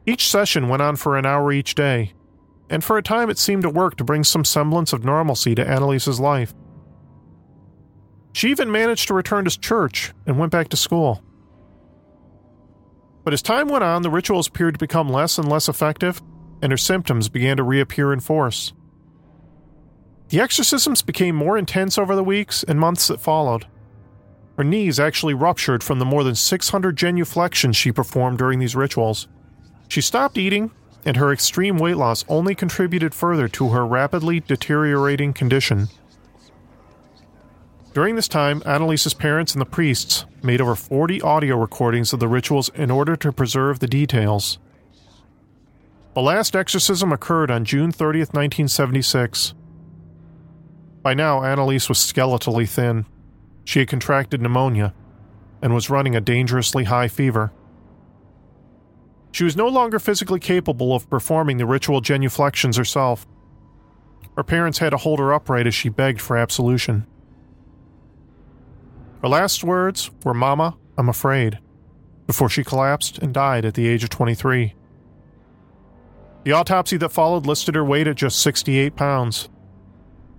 Each 0.06 0.28
session 0.28 0.68
went 0.68 0.82
on 0.82 0.96
for 0.96 1.16
an 1.18 1.26
hour 1.26 1.52
each 1.52 1.74
day, 1.74 2.12
and 2.70 2.82
for 2.82 2.96
a 2.96 3.02
time 3.02 3.28
it 3.28 3.38
seemed 3.38 3.62
to 3.62 3.70
work 3.70 3.96
to 3.96 4.04
bring 4.04 4.24
some 4.24 4.44
semblance 4.44 4.92
of 4.92 5.04
normalcy 5.04 5.54
to 5.54 5.64
Anneliese's 5.64 6.18
life. 6.18 6.54
She 8.36 8.50
even 8.50 8.70
managed 8.70 9.08
to 9.08 9.14
return 9.14 9.46
to 9.46 9.58
church 9.58 10.12
and 10.26 10.38
went 10.38 10.52
back 10.52 10.68
to 10.68 10.76
school. 10.76 11.22
But 13.24 13.32
as 13.32 13.40
time 13.40 13.66
went 13.66 13.82
on, 13.82 14.02
the 14.02 14.10
rituals 14.10 14.46
appeared 14.46 14.74
to 14.74 14.78
become 14.78 15.08
less 15.08 15.38
and 15.38 15.48
less 15.48 15.70
effective, 15.70 16.20
and 16.60 16.70
her 16.70 16.76
symptoms 16.76 17.30
began 17.30 17.56
to 17.56 17.62
reappear 17.62 18.12
in 18.12 18.20
force. 18.20 18.74
The 20.28 20.40
exorcisms 20.40 21.00
became 21.00 21.34
more 21.34 21.56
intense 21.56 21.96
over 21.96 22.14
the 22.14 22.22
weeks 22.22 22.62
and 22.62 22.78
months 22.78 23.06
that 23.06 23.22
followed. 23.22 23.68
Her 24.58 24.64
knees 24.64 25.00
actually 25.00 25.32
ruptured 25.32 25.82
from 25.82 25.98
the 25.98 26.04
more 26.04 26.22
than 26.22 26.34
600 26.34 26.94
genuflections 26.94 27.74
she 27.74 27.90
performed 27.90 28.36
during 28.36 28.58
these 28.58 28.76
rituals. 28.76 29.28
She 29.88 30.02
stopped 30.02 30.36
eating, 30.36 30.72
and 31.06 31.16
her 31.16 31.32
extreme 31.32 31.78
weight 31.78 31.96
loss 31.96 32.22
only 32.28 32.54
contributed 32.54 33.14
further 33.14 33.48
to 33.48 33.70
her 33.70 33.86
rapidly 33.86 34.40
deteriorating 34.40 35.32
condition. 35.32 35.88
During 37.96 38.14
this 38.14 38.28
time, 38.28 38.60
Anneliese's 38.66 39.14
parents 39.14 39.54
and 39.54 39.60
the 39.62 39.64
priests 39.64 40.26
made 40.42 40.60
over 40.60 40.74
40 40.74 41.22
audio 41.22 41.56
recordings 41.56 42.12
of 42.12 42.20
the 42.20 42.28
rituals 42.28 42.68
in 42.74 42.90
order 42.90 43.16
to 43.16 43.32
preserve 43.32 43.78
the 43.78 43.86
details. 43.86 44.58
The 46.12 46.20
last 46.20 46.54
exorcism 46.54 47.10
occurred 47.10 47.50
on 47.50 47.64
June 47.64 47.90
30th, 47.90 48.34
1976. 48.34 49.54
By 51.00 51.14
now, 51.14 51.40
Anneliese 51.40 51.88
was 51.88 51.96
skeletally 51.96 52.68
thin. 52.68 53.06
She 53.64 53.78
had 53.78 53.88
contracted 53.88 54.42
pneumonia 54.42 54.92
and 55.62 55.72
was 55.72 55.88
running 55.88 56.14
a 56.14 56.20
dangerously 56.20 56.84
high 56.84 57.08
fever. 57.08 57.50
She 59.32 59.44
was 59.44 59.56
no 59.56 59.68
longer 59.68 59.98
physically 59.98 60.40
capable 60.40 60.94
of 60.94 61.08
performing 61.08 61.56
the 61.56 61.64
ritual 61.64 62.02
genuflections 62.02 62.76
herself. 62.76 63.26
Her 64.36 64.44
parents 64.44 64.80
had 64.80 64.90
to 64.90 64.98
hold 64.98 65.18
her 65.18 65.32
upright 65.32 65.66
as 65.66 65.74
she 65.74 65.88
begged 65.88 66.20
for 66.20 66.36
absolution. 66.36 67.06
Her 69.26 69.30
last 69.30 69.64
words 69.64 70.08
were, 70.22 70.34
Mama, 70.34 70.76
I'm 70.96 71.08
afraid, 71.08 71.58
before 72.28 72.48
she 72.48 72.62
collapsed 72.62 73.18
and 73.18 73.34
died 73.34 73.64
at 73.64 73.74
the 73.74 73.88
age 73.88 74.04
of 74.04 74.10
23. 74.10 74.72
The 76.44 76.52
autopsy 76.52 76.96
that 76.98 77.08
followed 77.08 77.44
listed 77.44 77.74
her 77.74 77.84
weight 77.84 78.06
at 78.06 78.14
just 78.14 78.38
68 78.38 78.94
pounds. 78.94 79.48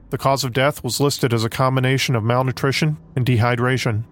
The 0.09 0.17
cause 0.17 0.45
of 0.45 0.53
death 0.53 0.85
was 0.85 1.01
listed 1.01 1.33
as 1.33 1.43
a 1.43 1.49
combination 1.49 2.15
of 2.15 2.23
malnutrition 2.23 2.97
and 3.13 3.25
dehydration. 3.25 4.05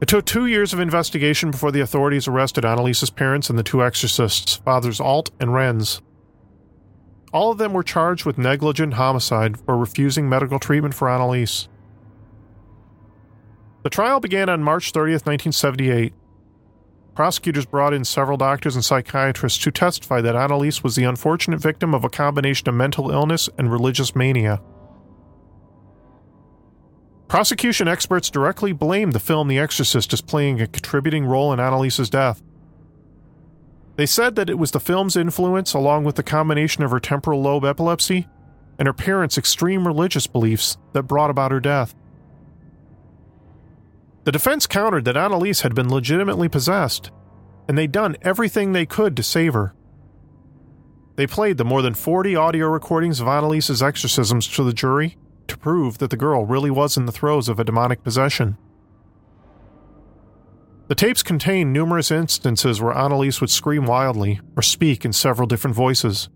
It 0.00 0.06
took 0.06 0.24
two 0.24 0.46
years 0.46 0.72
of 0.72 0.78
investigation 0.78 1.50
before 1.50 1.72
the 1.72 1.80
authorities 1.80 2.28
arrested 2.28 2.64
Anneliese's 2.64 3.10
parents 3.10 3.50
and 3.50 3.58
the 3.58 3.64
two 3.64 3.82
exorcists, 3.82 4.54
Fathers 4.54 5.00
Alt 5.00 5.32
and 5.40 5.50
Renz. 5.50 6.00
All 7.32 7.50
of 7.50 7.58
them 7.58 7.72
were 7.72 7.82
charged 7.82 8.24
with 8.24 8.38
negligent 8.38 8.94
homicide 8.94 9.58
for 9.58 9.76
refusing 9.76 10.28
medical 10.28 10.60
treatment 10.60 10.94
for 10.94 11.08
Anneliese. 11.08 11.66
The 13.86 13.90
trial 13.90 14.18
began 14.18 14.48
on 14.48 14.64
March 14.64 14.92
30th, 14.92 15.26
1978. 15.26 16.12
Prosecutors 17.14 17.66
brought 17.66 17.94
in 17.94 18.04
several 18.04 18.36
doctors 18.36 18.74
and 18.74 18.84
psychiatrists 18.84 19.62
to 19.62 19.70
testify 19.70 20.20
that 20.22 20.34
Anneliese 20.34 20.82
was 20.82 20.96
the 20.96 21.04
unfortunate 21.04 21.60
victim 21.60 21.94
of 21.94 22.02
a 22.02 22.08
combination 22.08 22.68
of 22.68 22.74
mental 22.74 23.12
illness 23.12 23.48
and 23.56 23.70
religious 23.70 24.16
mania. 24.16 24.60
Prosecution 27.28 27.86
experts 27.86 28.28
directly 28.28 28.72
blamed 28.72 29.12
the 29.12 29.20
film 29.20 29.46
The 29.46 29.60
Exorcist 29.60 30.12
as 30.12 30.20
playing 30.20 30.60
a 30.60 30.66
contributing 30.66 31.24
role 31.24 31.52
in 31.52 31.60
Anneliese's 31.60 32.10
death. 32.10 32.42
They 33.94 34.06
said 34.06 34.34
that 34.34 34.50
it 34.50 34.58
was 34.58 34.72
the 34.72 34.80
film's 34.80 35.14
influence, 35.14 35.74
along 35.74 36.02
with 36.02 36.16
the 36.16 36.24
combination 36.24 36.82
of 36.82 36.90
her 36.90 36.98
temporal 36.98 37.40
lobe 37.40 37.64
epilepsy 37.64 38.26
and 38.80 38.88
her 38.88 38.92
parents' 38.92 39.38
extreme 39.38 39.86
religious 39.86 40.26
beliefs, 40.26 40.76
that 40.92 41.04
brought 41.04 41.30
about 41.30 41.52
her 41.52 41.60
death. 41.60 41.94
The 44.26 44.32
defense 44.32 44.66
countered 44.66 45.04
that 45.04 45.14
Anneliese 45.14 45.62
had 45.62 45.72
been 45.72 45.88
legitimately 45.88 46.48
possessed, 46.48 47.12
and 47.68 47.78
they'd 47.78 47.92
done 47.92 48.16
everything 48.22 48.72
they 48.72 48.84
could 48.84 49.16
to 49.16 49.22
save 49.22 49.54
her. 49.54 49.72
They 51.14 51.28
played 51.28 51.58
the 51.58 51.64
more 51.64 51.80
than 51.80 51.94
40 51.94 52.34
audio 52.34 52.66
recordings 52.66 53.20
of 53.20 53.28
Anneliese's 53.28 53.84
exorcisms 53.84 54.48
to 54.48 54.64
the 54.64 54.72
jury 54.72 55.16
to 55.46 55.56
prove 55.56 55.98
that 55.98 56.10
the 56.10 56.16
girl 56.16 56.44
really 56.44 56.72
was 56.72 56.96
in 56.96 57.06
the 57.06 57.12
throes 57.12 57.48
of 57.48 57.60
a 57.60 57.64
demonic 57.64 58.02
possession. 58.02 58.58
The 60.88 60.96
tapes 60.96 61.22
contained 61.22 61.72
numerous 61.72 62.10
instances 62.10 62.82
where 62.82 62.94
Anneliese 62.94 63.40
would 63.40 63.50
scream 63.50 63.86
wildly 63.86 64.40
or 64.56 64.62
speak 64.62 65.04
in 65.04 65.12
several 65.12 65.46
different 65.46 65.76
voices. 65.76 66.28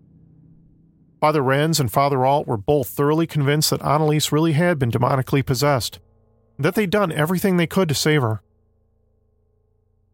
Father 1.19 1.41
Renz 1.41 1.81
and 1.81 1.91
Father 1.91 2.25
Alt 2.25 2.47
were 2.47 2.55
both 2.55 2.87
thoroughly 2.87 3.27
convinced 3.27 3.69
that 3.71 3.81
Anneliese 3.81 4.31
really 4.31 4.53
had 4.53 4.79
been 4.79 4.91
demonically 4.91 5.45
possessed 5.45 5.99
that 6.57 6.75
they'd 6.75 6.89
done 6.89 7.11
everything 7.11 7.57
they 7.57 7.67
could 7.67 7.89
to 7.89 7.95
save 7.95 8.21
her. 8.21 8.41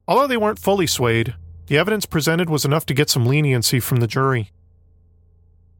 Although 0.07 0.27
they 0.27 0.37
weren't 0.37 0.59
fully 0.59 0.87
swayed, 0.87 1.35
the 1.67 1.77
evidence 1.77 2.05
presented 2.05 2.49
was 2.49 2.65
enough 2.65 2.85
to 2.85 2.93
get 2.93 3.09
some 3.09 3.25
leniency 3.25 3.79
from 3.79 3.97
the 3.97 4.07
jury. 4.07 4.51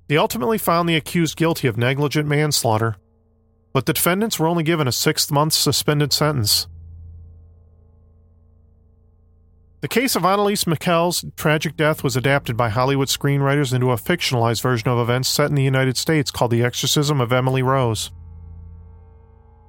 They 0.07 0.17
ultimately 0.17 0.57
found 0.57 0.87
the 0.87 0.95
accused 0.95 1.37
guilty 1.37 1.67
of 1.67 1.77
negligent 1.77 2.27
manslaughter, 2.27 2.97
but 3.73 3.85
the 3.85 3.93
defendants 3.93 4.39
were 4.39 4.47
only 4.47 4.63
given 4.63 4.87
a 4.87 4.91
six 4.91 5.29
month 5.31 5.53
suspended 5.53 6.11
sentence. 6.11 6.67
The 9.79 9.87
case 9.87 10.15
of 10.15 10.23
Anneliese 10.23 10.65
Michel's 10.65 11.23
tragic 11.35 11.77
death 11.77 12.03
was 12.03 12.17
adapted 12.17 12.57
by 12.57 12.69
Hollywood 12.69 13.09
screenwriters 13.09 13.73
into 13.73 13.91
a 13.91 13.95
fictionalized 13.95 14.61
version 14.61 14.89
of 14.89 14.97
events 14.97 15.29
set 15.29 15.49
in 15.49 15.55
the 15.55 15.63
United 15.63 15.97
States 15.97 16.31
called 16.31 16.51
The 16.51 16.63
Exorcism 16.63 17.21
of 17.21 17.31
Emily 17.31 17.61
Rose. 17.61 18.11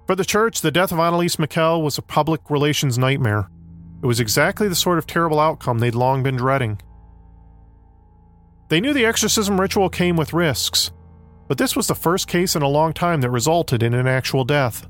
For 0.09 0.17
the 0.17 0.25
church, 0.25 0.63
the 0.63 0.71
death 0.71 0.91
of 0.91 0.97
Anneliese 0.97 1.39
Michel 1.39 1.83
was 1.83 1.99
a 1.99 2.03
public 2.03 2.49
relations 2.49 2.97
nightmare. 2.97 3.51
It 4.03 4.07
was 4.07 4.21
exactly 4.21 4.67
the 4.67 4.75
sort 4.75 4.97
of 4.97 5.07
terrible 5.07 5.39
outcome 5.39 5.81
they'd 5.81 5.95
long 5.95 6.23
been 6.23 6.37
dreading. 6.37 6.81
They 8.71 8.81
knew 8.81 8.95
the 8.95 9.05
exorcism 9.05 9.61
ritual 9.61 9.91
came 9.91 10.17
with 10.17 10.33
risks, 10.33 10.93
but 11.47 11.59
this 11.59 11.77
was 11.77 11.89
the 11.89 11.95
first 11.95 12.27
case 12.27 12.57
in 12.57 12.63
a 12.63 12.69
long 12.69 12.95
time 12.95 13.21
that 13.21 13.29
resulted 13.29 13.83
in 13.83 13.93
an 13.93 14.07
actual 14.07 14.45
death. 14.45 14.89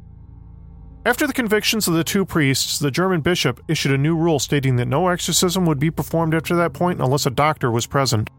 After 1.05 1.27
the 1.27 1.33
convictions 1.33 1.89
of 1.89 1.95
the 1.95 2.05
two 2.05 2.25
priests, 2.25 2.79
the 2.79 2.93
German 2.93 3.21
bishop 3.21 3.61
issued 3.67 3.91
a 3.91 3.99
new 3.99 4.15
rule 4.17 4.39
stating 4.39 4.77
that 4.77 4.87
no 4.87 5.09
exorcism 5.09 5.67
would 5.67 5.81
be 5.81 5.91
performed 5.91 6.33
after 6.33 6.55
that 6.55 6.75
point 6.75 7.01
unless 7.01 7.27
a 7.27 7.31
doctor 7.31 7.73
was 7.73 7.89
present. 7.89 8.31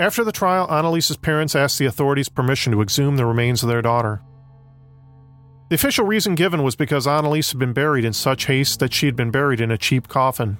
After 0.00 0.24
the 0.24 0.32
trial, 0.32 0.66
Anneliese's 0.68 1.18
parents 1.18 1.54
asked 1.54 1.78
the 1.78 1.84
authorities 1.84 2.30
permission 2.30 2.72
to 2.72 2.80
exhume 2.80 3.18
the 3.18 3.26
remains 3.26 3.62
of 3.62 3.68
their 3.68 3.82
daughter. 3.82 4.22
The 5.68 5.74
official 5.74 6.06
reason 6.06 6.34
given 6.34 6.62
was 6.62 6.76
because 6.76 7.06
Anneliese 7.06 7.50
had 7.50 7.58
been 7.58 7.74
buried 7.74 8.04
in 8.04 8.14
such 8.14 8.46
haste 8.46 8.80
that 8.80 8.94
she 8.94 9.06
had 9.06 9.16
been 9.16 9.30
buried 9.30 9.60
in 9.60 9.70
a 9.70 9.78
cheap 9.78 10.08
coffin. 10.08 10.58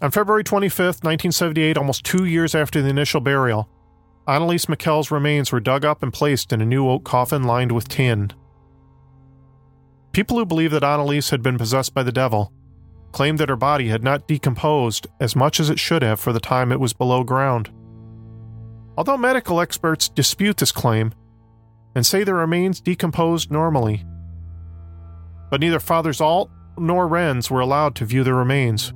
On 0.00 0.10
February 0.10 0.44
25, 0.44 0.78
1978, 0.78 1.76
almost 1.76 2.04
two 2.04 2.24
years 2.24 2.54
after 2.54 2.80
the 2.80 2.88
initial 2.88 3.20
burial, 3.20 3.68
Anneliese 4.28 4.68
Michel's 4.68 5.10
remains 5.10 5.50
were 5.50 5.60
dug 5.60 5.84
up 5.84 6.02
and 6.02 6.12
placed 6.12 6.52
in 6.52 6.60
a 6.60 6.66
new 6.66 6.88
oak 6.88 7.04
coffin 7.04 7.44
lined 7.44 7.72
with 7.72 7.88
tin. 7.88 8.32
People 10.12 10.38
who 10.38 10.46
believe 10.46 10.70
that 10.70 10.82
Anneliese 10.82 11.30
had 11.30 11.42
been 11.42 11.58
possessed 11.58 11.94
by 11.94 12.02
the 12.02 12.12
devil 12.12 12.52
claimed 13.12 13.38
that 13.38 13.48
her 13.48 13.56
body 13.56 13.88
had 13.88 14.04
not 14.04 14.28
decomposed 14.28 15.06
as 15.20 15.34
much 15.34 15.58
as 15.58 15.70
it 15.70 15.78
should 15.78 16.02
have 16.02 16.20
for 16.20 16.32
the 16.32 16.40
time 16.40 16.70
it 16.70 16.80
was 16.80 16.92
below 16.92 17.24
ground. 17.24 17.70
Although 18.96 19.16
medical 19.16 19.60
experts 19.60 20.08
dispute 20.08 20.58
this 20.58 20.72
claim 20.72 21.12
and 21.96 22.04
say 22.04 22.22
the 22.22 22.34
remains 22.34 22.78
decomposed 22.78 23.50
normally. 23.50 24.04
But 25.50 25.60
neither 25.60 25.80
Fathers 25.80 26.20
Alt 26.20 26.50
nor 26.76 27.08
Renz 27.08 27.50
were 27.50 27.60
allowed 27.60 27.94
to 27.96 28.04
view 28.04 28.22
the 28.22 28.34
remains, 28.34 28.92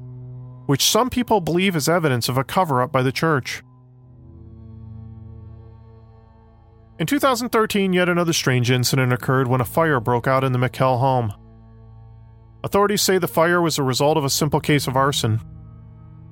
which 0.67 0.85
some 0.85 1.09
people 1.09 1.41
believe 1.41 1.75
is 1.75 1.89
evidence 1.89 2.29
of 2.29 2.37
a 2.37 2.45
cover 2.45 2.83
up 2.83 2.93
by 2.93 3.03
the 3.03 3.11
church. 3.11 3.63
In 6.99 7.07
2013, 7.07 7.95
yet 7.95 8.11
another 8.11 8.35
strange 8.35 8.71
incident 8.71 9.15
occurred 9.15 9.49
when 9.49 9.63
a 9.63 9.65
fire 9.65 9.99
broke 9.99 10.27
out 10.27 10.45
in 10.45 10.53
the 10.53 10.59
Michel 10.59 10.99
home. 10.99 11.33
Authorities 12.63 13.01
say 13.01 13.17
the 13.17 13.27
fire 13.27 13.63
was 13.63 13.79
a 13.79 13.83
result 13.83 14.19
of 14.19 14.25
a 14.25 14.31
simple 14.31 14.61
case 14.61 14.87
of 14.87 14.95
arson, 14.95 15.41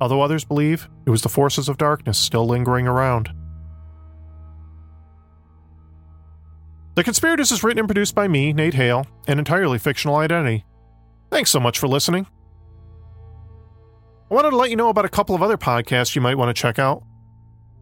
although 0.02 0.20
others 0.20 0.44
believe 0.44 0.86
it 1.06 1.10
was 1.10 1.22
the 1.22 1.30
forces 1.30 1.70
of 1.70 1.78
darkness 1.78 2.18
still 2.18 2.46
lingering 2.46 2.86
around. 2.86 3.30
The 6.98 7.04
Conspirators 7.04 7.52
is 7.52 7.62
written 7.62 7.78
and 7.78 7.86
produced 7.86 8.16
by 8.16 8.26
me, 8.26 8.52
Nate 8.52 8.74
Hale, 8.74 9.06
an 9.28 9.38
entirely 9.38 9.78
fictional 9.78 10.16
identity. 10.16 10.64
Thanks 11.30 11.48
so 11.48 11.60
much 11.60 11.78
for 11.78 11.86
listening. 11.86 12.26
I 14.28 14.34
wanted 14.34 14.50
to 14.50 14.56
let 14.56 14.70
you 14.70 14.74
know 14.74 14.88
about 14.88 15.04
a 15.04 15.08
couple 15.08 15.36
of 15.36 15.40
other 15.40 15.56
podcasts 15.56 16.16
you 16.16 16.20
might 16.20 16.34
want 16.34 16.48
to 16.48 16.60
check 16.60 16.76
out. 16.76 17.04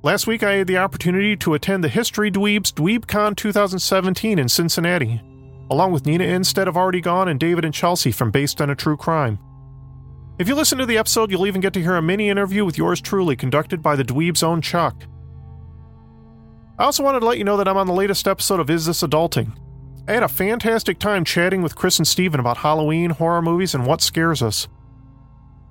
Last 0.02 0.26
week, 0.26 0.42
I 0.42 0.56
had 0.56 0.66
the 0.66 0.76
opportunity 0.76 1.34
to 1.34 1.54
attend 1.54 1.82
the 1.82 1.88
History 1.88 2.30
Dweebs 2.30 2.74
DweebCon 2.74 3.36
2017 3.36 4.38
in 4.38 4.50
Cincinnati, 4.50 5.22
along 5.70 5.92
with 5.92 6.04
Nina 6.04 6.24
Innsted 6.24 6.66
of 6.66 6.76
Already 6.76 7.00
Gone 7.00 7.28
and 7.28 7.40
David 7.40 7.64
and 7.64 7.72
Chelsea 7.72 8.12
from 8.12 8.30
Based 8.30 8.60
on 8.60 8.68
a 8.68 8.74
True 8.74 8.98
Crime. 8.98 9.38
If 10.38 10.46
you 10.46 10.54
listen 10.54 10.76
to 10.76 10.84
the 10.84 10.98
episode, 10.98 11.30
you'll 11.30 11.46
even 11.46 11.62
get 11.62 11.72
to 11.72 11.80
hear 11.80 11.96
a 11.96 12.02
mini 12.02 12.28
interview 12.28 12.66
with 12.66 12.76
yours 12.76 13.00
truly, 13.00 13.34
conducted 13.34 13.80
by 13.80 13.96
the 13.96 14.04
Dweeb's 14.04 14.42
own 14.42 14.60
Chuck. 14.60 15.06
I 16.78 16.84
also 16.84 17.02
wanted 17.02 17.20
to 17.20 17.26
let 17.26 17.38
you 17.38 17.44
know 17.44 17.56
that 17.56 17.68
I'm 17.68 17.78
on 17.78 17.86
the 17.86 17.94
latest 17.94 18.28
episode 18.28 18.60
of 18.60 18.68
Is 18.68 18.84
This 18.84 19.02
Adulting? 19.02 19.56
I 20.06 20.12
had 20.12 20.22
a 20.22 20.28
fantastic 20.28 20.98
time 20.98 21.24
chatting 21.24 21.62
with 21.62 21.74
Chris 21.74 21.98
and 21.98 22.06
Steven 22.06 22.38
about 22.38 22.58
Halloween, 22.58 23.10
horror 23.10 23.40
movies, 23.40 23.74
and 23.74 23.86
what 23.86 24.02
scares 24.02 24.42
us. 24.42 24.68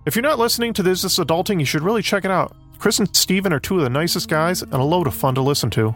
If 0.07 0.15
you're 0.15 0.23
not 0.23 0.39
listening 0.39 0.73
to 0.73 0.89
Is 0.89 1.03
This 1.03 1.19
Adulting, 1.19 1.59
you 1.59 1.65
should 1.65 1.83
really 1.83 2.01
check 2.01 2.25
it 2.25 2.31
out. 2.31 2.55
Chris 2.79 2.97
and 2.97 3.15
Steven 3.15 3.53
are 3.53 3.59
two 3.59 3.77
of 3.77 3.83
the 3.83 3.89
nicest 3.89 4.29
guys 4.29 4.63
and 4.63 4.73
a 4.73 4.83
load 4.83 5.05
of 5.05 5.13
fun 5.13 5.35
to 5.35 5.41
listen 5.41 5.69
to. 5.71 5.95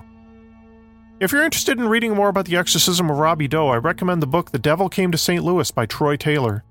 If 1.19 1.31
you're 1.31 1.43
interested 1.43 1.79
in 1.79 1.89
reading 1.89 2.13
more 2.13 2.29
about 2.29 2.45
the 2.45 2.57
exorcism 2.57 3.09
of 3.09 3.17
Robbie 3.17 3.47
Doe, 3.47 3.69
I 3.69 3.77
recommend 3.77 4.21
the 4.21 4.27
book 4.27 4.51
The 4.51 4.59
Devil 4.59 4.89
Came 4.89 5.11
to 5.11 5.17
St. 5.17 5.43
Louis 5.43 5.71
by 5.71 5.87
Troy 5.87 6.17
Taylor. 6.17 6.63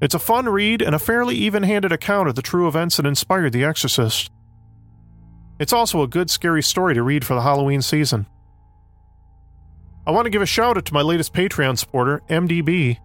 It's 0.00 0.14
a 0.14 0.18
fun 0.18 0.48
read 0.48 0.80
and 0.80 0.94
a 0.94 0.98
fairly 0.98 1.36
even 1.36 1.64
handed 1.64 1.92
account 1.92 2.30
of 2.30 2.34
the 2.34 2.42
true 2.42 2.66
events 2.66 2.96
that 2.96 3.04
inspired 3.04 3.52
The 3.52 3.64
Exorcist. 3.64 4.30
It's 5.58 5.72
also 5.72 6.02
a 6.02 6.08
good 6.08 6.30
scary 6.30 6.62
story 6.62 6.94
to 6.94 7.02
read 7.02 7.24
for 7.24 7.34
the 7.34 7.42
Halloween 7.42 7.82
season. 7.82 8.26
I 10.06 10.10
want 10.10 10.26
to 10.26 10.30
give 10.30 10.42
a 10.42 10.46
shout 10.46 10.78
out 10.78 10.84
to 10.86 10.94
my 10.94 11.02
latest 11.02 11.34
Patreon 11.34 11.76
supporter, 11.76 12.22
MDB. 12.30 12.98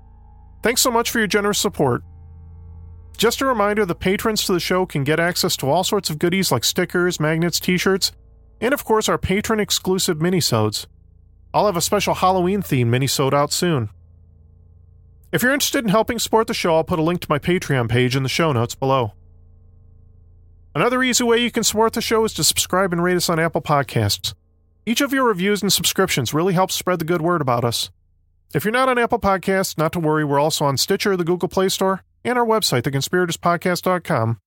Thanks 0.62 0.82
so 0.82 0.92
much 0.92 1.12
for 1.12 1.18
your 1.18 1.28
generous 1.28 1.60
support. 1.60 2.04
Just 3.18 3.42
a 3.42 3.46
reminder 3.46 3.86
the 3.86 3.96
patrons 3.96 4.46
to 4.46 4.54
the 4.54 4.60
show 4.60 4.86
can 4.86 5.04
get 5.04 5.20
access 5.20 5.58
to 5.58 5.70
all 5.70 5.84
sorts 5.84 6.10
of 6.10 6.20
goodies 6.20 6.52
like 6.52 6.63
stickers, 6.63 7.20
magnets, 7.20 7.60
t 7.60 7.78
shirts, 7.78 8.12
and 8.62 8.74
of 8.74 8.86
course 8.86 9.10
our 9.10 9.18
patron 9.18 9.60
exclusive 9.60 10.18
minisodes. 10.20 10.86
I'll 11.54 11.66
have 11.66 11.78
a 11.78 11.82
special 11.82 12.16
Halloween 12.16 12.62
themed 12.62 12.88
minisode 12.88 13.34
out 13.34 13.52
soon. 13.52 13.89
If 15.32 15.44
you're 15.44 15.54
interested 15.54 15.84
in 15.84 15.89
helping 15.89 16.20
support 16.20 16.48
the 16.48 16.54
show, 16.54 16.76
I'll 16.76 16.84
put 16.84 17.00
a 17.00 17.04
link 17.04 17.22
to 17.22 17.28
my 17.30 17.39
Patreon 17.39 17.89
page 17.89 18.16
in 18.16 18.24
the 18.24 18.30
show 18.30 18.52
notes 18.52 18.76
below. 18.76 19.13
Another 20.76 21.04
easy 21.04 21.24
way 21.24 21.38
you 21.38 21.52
can 21.52 21.64
support 21.64 21.94
the 21.94 22.02
show 22.02 22.26
is 22.26 22.34
to 22.34 22.44
subscribe 22.44 22.92
and 22.94 23.04
rate 23.04 23.18
us 23.18 23.30
on 23.30 23.40
Apple 23.40 23.62
Podcasts. 23.62 24.34
Each 24.86 25.02
of 25.02 25.14
your 25.14 25.26
reviews 25.26 25.62
and 25.62 25.72
subscriptions 25.72 26.34
really 26.34 26.54
helps 26.54 26.74
spread 26.74 27.00
the 27.00 27.06
good 27.06 27.22
word 27.22 27.42
about 27.42 27.64
us. 27.64 27.92
If 28.54 28.66
you're 28.66 28.72
not 28.72 28.90
on 28.90 28.98
Apple 28.98 29.20
Podcasts, 29.20 29.78
not 29.78 29.94
to 29.94 30.00
worry, 30.00 30.26
we're 30.26 30.40
also 30.40 30.66
on 30.66 30.78
Stitcher, 30.78 31.16
the 31.16 31.24
Google 31.24 31.48
Play 31.48 31.70
Store, 31.70 32.04
and 32.26 32.38
our 32.40 32.46
website, 32.46 32.84
theconspiratorspodcast.com. 32.84 34.40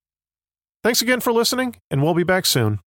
Thanks 0.82 1.02
again 1.02 1.20
for 1.20 1.32
listening, 1.32 1.76
and 1.90 2.02
we'll 2.02 2.14
be 2.14 2.22
back 2.24 2.44
soon. 2.44 2.80